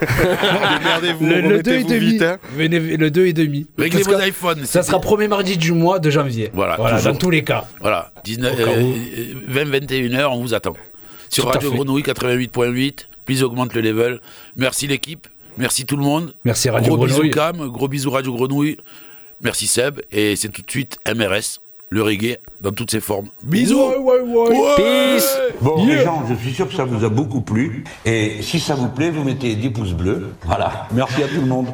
[0.78, 1.98] Démerdez-vous, Le, le 2 et demi.
[1.98, 2.22] vite.
[2.22, 2.36] hein.
[2.56, 3.66] Venez, le 2 et demi.
[3.78, 4.64] Réglez vos iPhones.
[4.64, 6.50] Ça sera premier mardi du mois de janvier.
[6.52, 7.64] Voilà, dans tous les cas.
[7.80, 9.52] Voilà, 19, Au cas où.
[9.52, 10.74] 20-21h, on vous attend.
[11.28, 11.72] Sur Tout Radio.
[11.72, 14.20] Grenouille 88.8, please augmente le level.
[14.56, 15.26] Merci l'équipe,
[15.58, 16.34] merci tout le monde.
[16.44, 17.28] Merci Radio gros Grenouille.
[17.28, 18.76] bisous Cam, gros bisous Radio Grenouille.
[19.42, 23.28] Merci Seb, et c'est tout de suite MRS, le reggae dans toutes ses formes.
[23.42, 23.92] Bisous
[24.76, 27.84] Peace Bon, les gens, je suis sûr que ça vous a beaucoup plu.
[28.04, 30.28] Et si ça vous plaît, vous mettez 10 pouces bleus.
[30.44, 30.88] Voilà.
[30.92, 31.66] Merci à tout le monde.